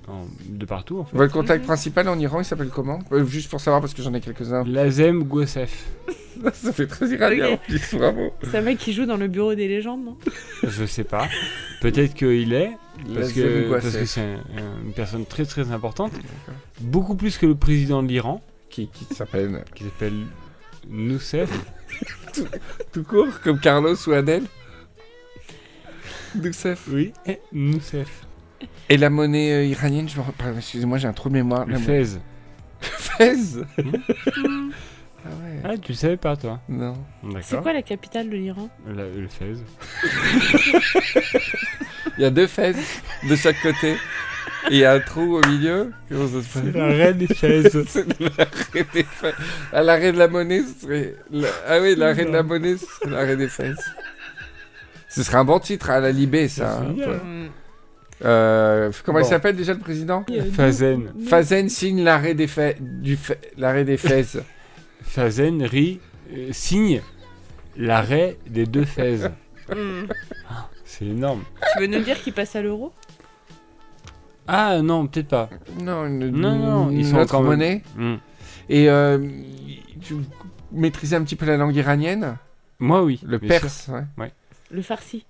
[0.08, 1.16] en- de partout en fait.
[1.18, 3.00] Votre contact principal en Iran, il s'appelle comment?
[3.12, 4.64] Euh, Juste pour savoir, parce que j'en ai quelques-uns.
[4.66, 5.86] Lazem Goussef.
[6.54, 7.54] Ça fait très iranien Ok.
[7.54, 8.34] en plus, bravo.
[8.44, 10.18] C'est un mec qui joue dans le bureau des légendes, non?
[10.64, 11.28] Je sais pas.
[11.80, 12.72] Peut-être qu'il est,
[13.14, 16.12] parce Lazem que parce que c'est un- un- une personne très très importante,
[16.82, 20.14] beaucoup plus que le président de l'Iran, Qui, qui s'appelle qui s'appelle
[20.88, 21.50] Noussef.
[22.92, 24.44] Tout court, comme Carlos ou Adèle
[26.36, 26.88] Doucef.
[26.92, 27.14] Oui,
[27.52, 28.26] Noussef.
[28.90, 30.56] Et la monnaie euh, iranienne, je me rappelle.
[30.58, 31.66] Excusez-moi, j'ai un trou de mémoire.
[31.66, 32.06] Le Fez.
[32.82, 33.36] Fez
[35.26, 35.60] Ah ouais.
[35.64, 36.96] Ah, tu le savais pas toi Non.
[37.44, 38.68] C'est quoi la capitale de l'Iran?
[38.86, 39.54] La- Le Fez.
[42.18, 42.74] Il y a deux Fez
[43.30, 43.96] de chaque côté.
[44.70, 45.92] Et il y a un trou au milieu.
[46.10, 47.64] Comment ça se passe La reine des Fez.
[47.88, 49.32] C'est l'arrêt des Fez.
[49.72, 51.16] À l'arrêt de la monnaie, ce serait.
[51.32, 53.74] la- Ah oui, l'arrêt de la monnaie, ce serait l'arrêt des Fez.
[55.10, 56.80] Ce serait un bon titre à la Libé, ça.
[56.80, 56.94] Hein.
[56.98, 57.20] génial.
[58.26, 59.30] Euh, comment il Bon.
[59.30, 61.12] s'appelle déjà le président Fazen.
[61.28, 62.78] Fazen signe l'arrêt des Fez.
[62.80, 64.24] Du Fe- L'arrêt des Fez.
[65.02, 66.00] Fazen rit,
[66.34, 67.02] euh, signe
[67.76, 69.18] l'arrêt des deux Fez.
[69.70, 70.08] Mm.
[70.86, 71.44] C'est énorme.
[71.74, 72.94] Tu veux nous dire qu'il passe à l'euro?
[74.48, 75.50] Ah non, peut-être pas.
[75.82, 77.84] non, une, Non, non, ils sont autre monnaie.
[77.96, 78.16] Hmm.
[78.70, 79.20] Et euh,
[80.02, 80.16] tu
[80.72, 82.38] maîtrisais un petit peu la langue iranienne?
[82.80, 83.22] Moi oui.
[83.26, 84.32] Le perse, ouais.
[84.72, 85.26] Le farsi.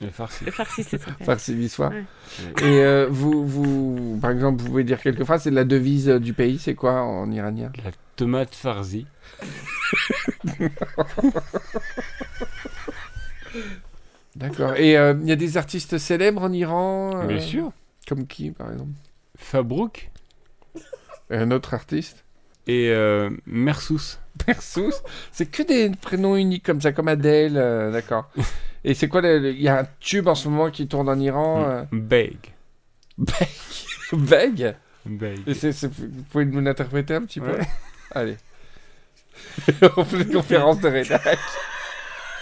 [0.00, 0.44] Le farci.
[0.44, 1.10] Le farsi, c'est ça.
[1.22, 1.90] Farsi l'histoire.
[1.90, 2.04] Ouais.
[2.62, 5.42] Et euh, vous, vous, par exemple, vous pouvez dire quelques phrases.
[5.44, 7.72] C'est la devise du pays, c'est quoi en iranien?
[7.82, 9.06] La tomate farzi.
[14.36, 14.74] D'accord.
[14.76, 17.72] Et euh, il y a des artistes célèbres en Iran euh, Bien sûr.
[18.08, 18.92] Comme qui, par exemple
[19.36, 20.10] Fabrouk
[21.30, 22.24] Un autre artiste
[22.66, 24.18] et euh, Mersous.
[24.44, 24.92] Persous
[25.32, 28.30] C'est que des prénoms uniques comme ça, comme Adèle, euh, d'accord.
[28.84, 31.64] Et c'est quoi Il y a un tube en ce moment qui tourne en Iran.
[31.68, 32.36] euh, Beg.
[33.18, 33.48] Beg?
[34.12, 34.76] Beg?
[35.46, 37.52] Vous pouvez nous l'interpréter un petit peu?
[37.52, 37.66] Ouais.
[38.12, 38.36] Allez.
[39.96, 41.38] On fait une conférence de rédac.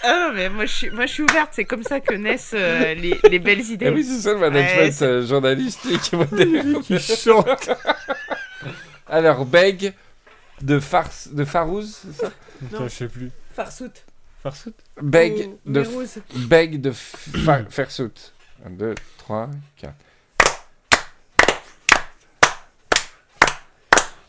[0.07, 2.53] Ah non, mais moi je suis, moi, je suis ouverte, c'est comme ça que naissent
[2.55, 3.87] euh, les, les belles idées.
[3.89, 6.01] Ah oui, c'est ça le management Ouais, euh, journalistique.
[6.83, 7.71] qui chante.
[9.09, 9.95] Alors, Beg
[10.61, 12.31] de, Fars, de Farouz, c'est ça?
[12.59, 13.31] Putain, je sais plus.
[13.55, 13.93] Farsout.
[14.43, 15.85] Farsout Beg Ou de.
[16.47, 18.33] Beg de Fa- Fersout.
[18.67, 19.49] 1, 2, 3,
[19.79, 19.95] 4.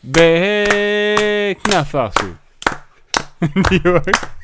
[0.04, 2.36] Beg na farsout.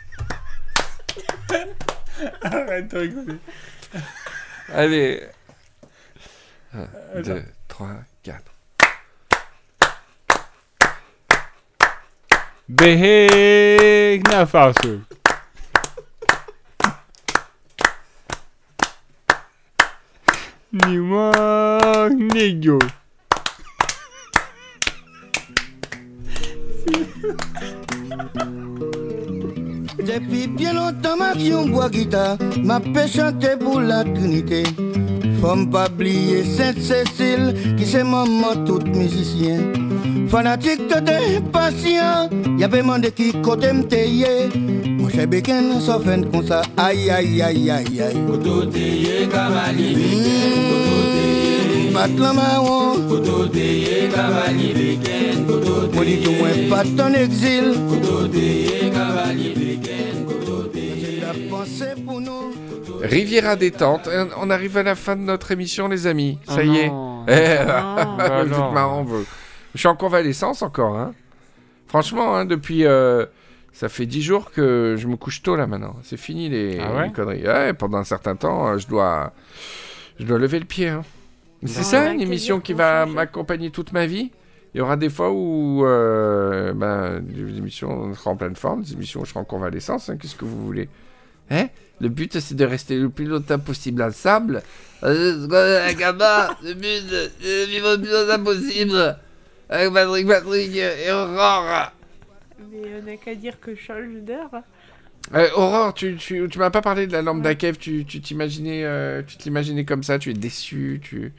[2.42, 3.38] Arrête de rigoler.
[4.74, 5.24] Allez.
[6.74, 7.90] 1, 2, 3,
[8.24, 8.42] 4.
[12.70, 15.02] Beg na farsout.
[30.14, 34.64] Depuis bien longtemps, ma vie, on boit guitare, m'a fait chanter pour la Trinité.
[35.40, 39.60] Faut pas oublier Sainte-Cécile, qui c'est maman tout musicien.
[40.28, 44.50] Fanatique de patient, y'a pas demandé qui côté m'teye.
[44.98, 48.18] Mon cher Beken, fait comme ça, aïe aïe aïe aïe aïe.
[48.28, 50.81] Koto teye cavalier
[51.94, 53.08] Bat la marron.
[53.08, 55.96] Koto teye cavalier Beken, Koto teye.
[55.96, 57.74] Moi dis tout moins pas ton exil.
[57.90, 61.20] Koto teye cavalier Beken, Koto teye.
[61.22, 62.54] C'est la pensée pour nous.
[63.02, 64.10] Riviera détente.
[64.38, 66.38] On arrive à la fin de notre émission, les amis.
[66.48, 66.88] Ça Ah y est.
[66.90, 67.26] non.
[67.28, 68.72] Eh, vous êtes alors.
[68.74, 69.26] marrant, vous.
[69.74, 70.96] Je suis en convalescence encore.
[70.98, 71.14] Hein.
[71.88, 72.86] Franchement, hein, depuis.
[72.86, 73.26] euh,
[73.74, 75.96] ça fait 10 jours que je me couche tôt là maintenant.
[76.04, 77.44] C'est fini les, Ah ouais les conneries.
[77.48, 79.32] Ouais, pendant un certain temps, euh, je dois,
[80.20, 80.90] je dois lever le pied.
[80.90, 81.04] hein.
[81.66, 84.32] C'est ça, une émission qui va m'accompagner toute ma vie.
[84.74, 88.84] Il y aura des fois où euh, ben, des émissions on sera en pleine forme,
[88.84, 90.10] des émissions où je serai en convalescence.
[90.10, 90.88] hein, Qu'est-ce que vous voulez
[91.50, 91.68] Hein?
[92.00, 94.64] Le but, c'est de rester le plus longtemps possible ensemble.
[95.04, 97.04] Euh, gamin, le but,
[97.42, 99.18] c'est de vivre le plus longtemps possible.
[99.70, 101.92] Avec Patrick, Patrick et Aurore.
[102.72, 104.50] Mais on n'a qu'à dire que je change d'heure.
[105.36, 108.84] Euh, Aurore, tu, tu, tu m'as pas parlé de la lampe d'Akev, tu tu t'imaginais
[108.84, 111.32] euh, tu te l'imaginais comme ça, tu es déçu, tu...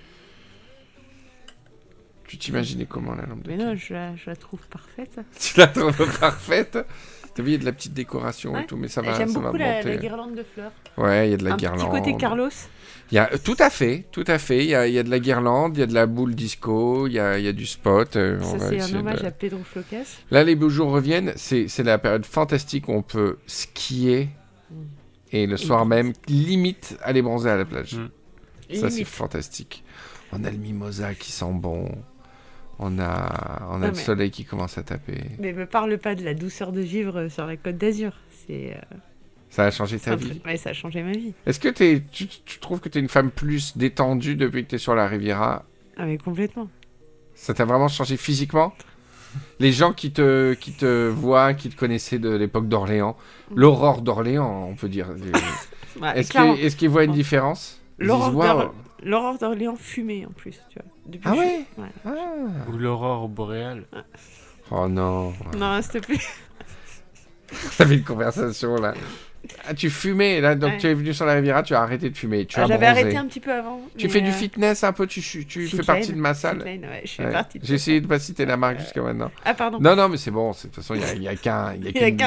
[2.32, 5.20] Tu t'imaginais comment la lampe Mais d'Akev non, je la, je la trouve parfaite.
[5.38, 6.78] Tu la trouves parfaite
[7.34, 9.28] T'as vu, il y a de la petite décoration et tout, mais ça va, J'aime
[9.28, 9.88] ça va beaucoup la, monter.
[9.90, 10.72] la guirlande de fleurs.
[10.98, 11.80] Ouais, il y a de la Un guirlande.
[11.80, 12.48] petit côté Carlos.
[13.10, 14.64] Il y a, tout à fait, tout à fait.
[14.64, 16.34] Il y a, il y a de la guirlande, il y a de la boule
[16.34, 18.16] disco, il y a, il y a du spot.
[18.16, 20.18] euh, on Ça, va c'est un essayer hommage de- à Pedro Flocas.
[20.30, 21.32] Là, les beaux jours reviennent.
[21.36, 24.28] C'est c'est la période fantastique où on peut skier
[24.70, 24.74] Mm.
[25.32, 27.94] et le soir même, limite, aller bronzer à la plage.
[27.94, 28.08] Mm.
[28.74, 29.06] Ça, c'est Limite.
[29.08, 29.84] fantastique.
[30.32, 31.90] On a le mimosa qui sent bon.
[32.84, 35.18] On a, on a Non, le soleil qui commence à taper.
[35.38, 38.12] Mais me parle pas de la douceur de vivre sur la côte d'Azur.
[38.46, 38.72] C'est.
[38.76, 38.96] euh,
[39.50, 40.40] Ça a changé ta vie.
[40.44, 41.32] Ouais, ça a changé ma vie.
[41.46, 42.02] Est-ce que tu,
[42.44, 45.06] tu trouves que tu es une femme plus détendue depuis que tu es sur la
[45.06, 45.64] Riviera?
[45.96, 46.68] Ah, mais complètement.
[47.34, 48.72] Ça t'a vraiment changé physiquement?
[49.60, 53.16] Les gens qui te, qui te voient, qui te connaissaient de l'époque d'Orléans,
[53.54, 55.08] l'aurore d'Orléans, on peut dire.
[56.00, 56.32] Bah, Est-ce
[56.76, 57.78] qu'ils est voient une différence?
[57.98, 58.72] L'aurore
[59.02, 60.84] L'aurore d'Orléans fumée en plus, tu vois.
[61.06, 62.12] Depuis Ah je- ouais ouais.
[62.72, 63.84] Ou l'aurore boréale.
[64.70, 65.32] Oh non.
[65.56, 66.20] Non, s'il te plaît.
[67.50, 68.94] Ça fait une conversation là.
[69.66, 70.78] Ah, tu fumais là, donc Ouais.
[70.78, 72.46] tu es venu sur la Riviera, tu as arrêté de fumer.
[72.46, 73.80] Tu Ah, J'avais arrêté un petit peu avant.
[73.96, 76.62] Tu fais du euh, fitness un peu, tu, fais partie de ma salle.
[76.62, 79.30] Ouais, de J'ai essayé de pas citer la marque jusqu'à maintenant.
[79.44, 79.78] Ah, pardon.
[79.80, 81.72] Non, non, mais c'est bon, de toute façon, il n'y a, a qu'un,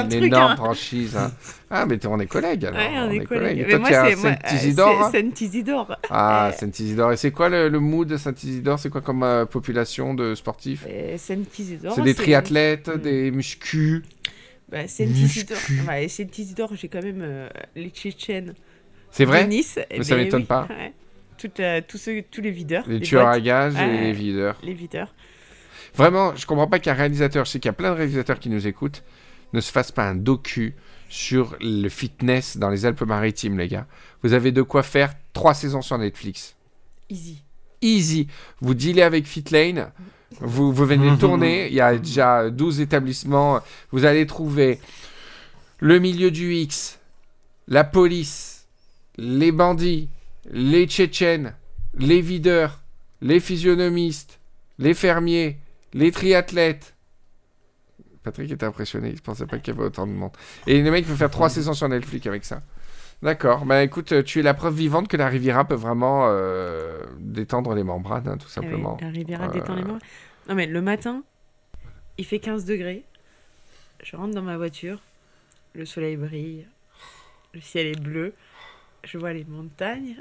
[0.09, 0.55] énorme hein.
[0.55, 1.15] franchise.
[1.15, 1.31] hein.
[1.69, 2.79] Ah, mais t'es- on est collègues alors.
[2.79, 3.59] Ouais, on, est collègues.
[3.59, 5.97] Et Mais toi, tu es moi, Saint-Isidore euh, hein c'est Saint-Isidore.
[6.09, 7.11] Ah, Euh, Saint-Isidore.
[7.13, 8.79] Et c'est quoi le, mood de Saint-Isidore?
[8.79, 10.85] C'est quoi comme euh, population de sportifs?
[10.87, 11.93] Euh, Saint-Isidore.
[11.95, 14.03] C'est des triathlètes, des muscus.
[14.69, 15.57] Bah, Saint-Isidore.
[15.87, 18.53] Ouais, Saint-Isidore, j'ai quand même euh, les Tchétchènes.
[19.11, 19.75] C'est vrai de Nice.
[19.77, 20.67] Mais Eh ça ben m'étonne oui, pas.
[20.69, 20.93] ouais.
[21.37, 22.83] Tout, euh, tous, ceux, tous les videurs.
[22.87, 24.57] Les tueurs à gages et Ouais, les videurs.
[24.63, 25.13] Les videurs.
[25.93, 28.49] Vraiment, je comprends pas qu'un réalisateur, je sais qu'il y a plein de réalisateurs qui
[28.49, 29.03] nous écoutent,
[29.53, 30.75] ne se fasse pas un docu
[31.07, 33.87] sur le fitness dans les Alpes-Maritimes, les gars.
[34.23, 36.55] Vous avez de quoi faire trois saisons sur Netflix.
[37.09, 37.41] Easy.
[37.81, 38.27] Easy.
[38.59, 39.91] Vous dealez avec Fitlane.
[40.41, 41.67] Vous, vous venez tourner.
[41.67, 43.61] Il y a déjà 12 établissements.
[43.91, 44.79] Vous allez trouver
[45.79, 46.99] le milieu du X,
[47.67, 48.67] la police,
[49.17, 50.09] les bandits,
[50.51, 51.53] les Tchétchènes,
[51.97, 52.81] les videurs,
[53.21, 54.39] les physionomistes,
[54.79, 55.59] les fermiers,
[55.93, 56.93] les triathlètes.
[58.23, 59.09] Patrick était impressionné.
[59.09, 60.31] Il pensait pas qu'il y avait autant de monde.
[60.65, 62.61] Et le mec peut faire trois saisons sur Netflix avec ça.
[63.21, 63.65] D'accord.
[63.65, 67.73] Bah écoute, euh, tu es la preuve vivante que la Riviera peut vraiment euh, détendre
[67.73, 68.97] les membranes, hein, tout Ah oui, simplement.
[69.01, 69.99] la Riviera Euh, détend les mains.
[70.47, 71.23] Non, mais le matin,
[72.17, 73.03] il fait 15 degrés.
[74.03, 74.99] Je rentre dans ma voiture.
[75.73, 76.67] Le soleil brille.
[77.53, 78.33] Le ciel est bleu.
[79.03, 80.17] Je vois les montagnes.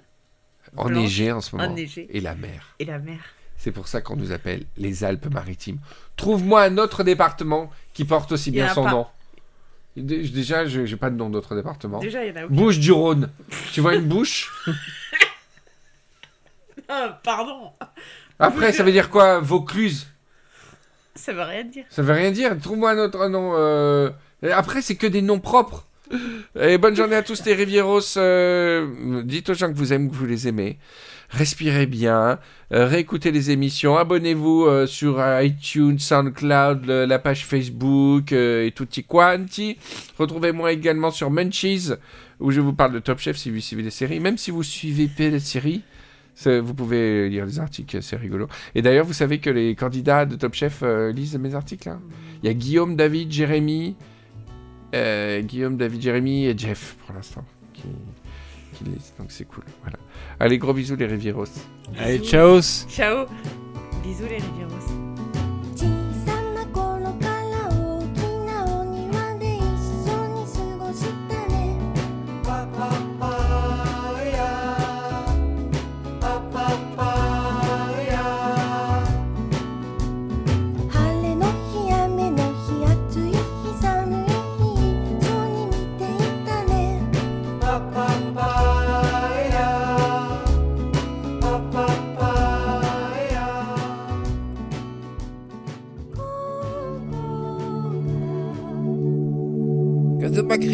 [0.77, 1.69] Enneigées en ce moment.
[1.71, 2.07] enneigées.
[2.16, 2.75] Et la mer.
[2.79, 3.19] Et la mer.
[3.57, 5.79] C'est pour ça qu'on nous appelle les Alpes-Maritimes.
[6.16, 8.91] Trouve-moi un autre département qui porte aussi bien son pas.
[8.91, 9.07] nom.
[9.97, 12.01] Dé- Déjà, je n'ai pas de nom d'autre département.
[12.01, 12.55] Déjà, il y en a aucun.
[12.55, 13.31] Bouche du Rhône.
[13.73, 14.51] tu vois une bouche?
[16.89, 17.71] Ah, pardon.
[18.39, 20.07] Après, ça veut dire quoi Vaucluse?
[21.15, 21.85] Ça veut rien dire.
[21.89, 22.59] Ça veut rien dire.
[22.61, 23.53] Trouve-moi un autre nom.
[23.57, 24.11] euh,
[24.53, 25.87] Après, c'est que des noms propres.
[26.61, 28.17] Et bonne journée à tous les Rivieros.
[28.19, 30.79] euh, Dites aux gens que vous aimez, que vous les aimez.
[31.31, 32.39] Respirez bien.
[32.73, 33.97] euh, réécoutez les émissions.
[33.97, 39.79] Abonnez-vous euh, sur iTunes, SoundCloud, la page Facebook euh, et tutti quanti.
[40.19, 41.91] Retrouvez-moi également sur Munchies
[42.39, 44.21] où je vous parle de Top Chef si vous suivez les séries.
[44.21, 45.83] Même si vous suivez pas les séries,
[46.45, 48.49] vous pouvez lire les articles, c'est rigolo.
[48.75, 50.83] Et d'ailleurs, vous savez que les candidats de Top Chef
[51.15, 51.89] lisent mes articles.
[51.89, 52.01] hein.
[52.43, 53.95] Il y a Guillaume, David, Jérémy,
[54.95, 57.83] euh, Guillaume, David, Jérémy et Jeff pour l'instant qui,
[58.75, 59.12] qui lisent.
[59.19, 59.65] Donc c'est cool.
[59.83, 59.99] Voilà.
[60.41, 61.45] Allez, gros bisous les Rivieros.
[61.99, 62.61] Allez, ciao.
[62.61, 63.27] Ciao.
[64.03, 65.04] Bisous les Rivieros.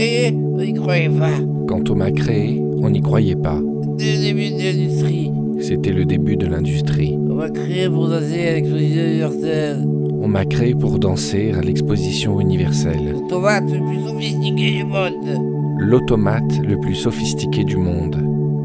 [0.00, 1.36] Créé, on n'y croyait pas.
[1.68, 3.58] Quand on m'a créé, on n'y croyait pas.
[3.98, 7.18] Dès le début de l'industrie, C'était le début de l'industrie.
[7.18, 9.86] on m'a créé pour danser avec l'exposition universelle.
[10.22, 13.14] On m'a créé pour danser à l'exposition universelle.
[13.28, 15.38] Tomate le plus sophistiqué du monde.
[15.78, 18.16] L'automate le plus sophistiqué du monde.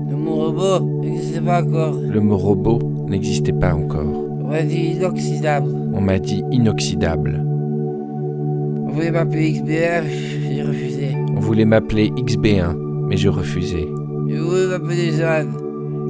[0.09, 1.95] Le mot robot n'existait pas encore.
[2.13, 2.79] Le mot robot
[3.09, 4.23] n'existait pas encore.
[4.41, 5.75] On m'a dit inoxydable.
[5.93, 7.43] On m'a dit inoxydable.
[8.87, 9.59] On voulait m'appeler
[9.99, 10.44] refusé.
[11.35, 12.75] On voulait m'appeler XB1,
[13.07, 13.87] mais je refusais.
[14.27, 15.53] J'ai voulu m'appeler Jeanne.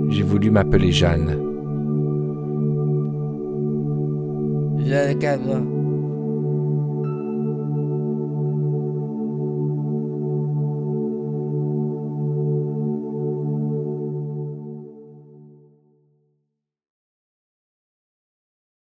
[0.09, 1.37] J'ai voulu m'appeler Jeanne.
[4.85, 5.74] Jeanne.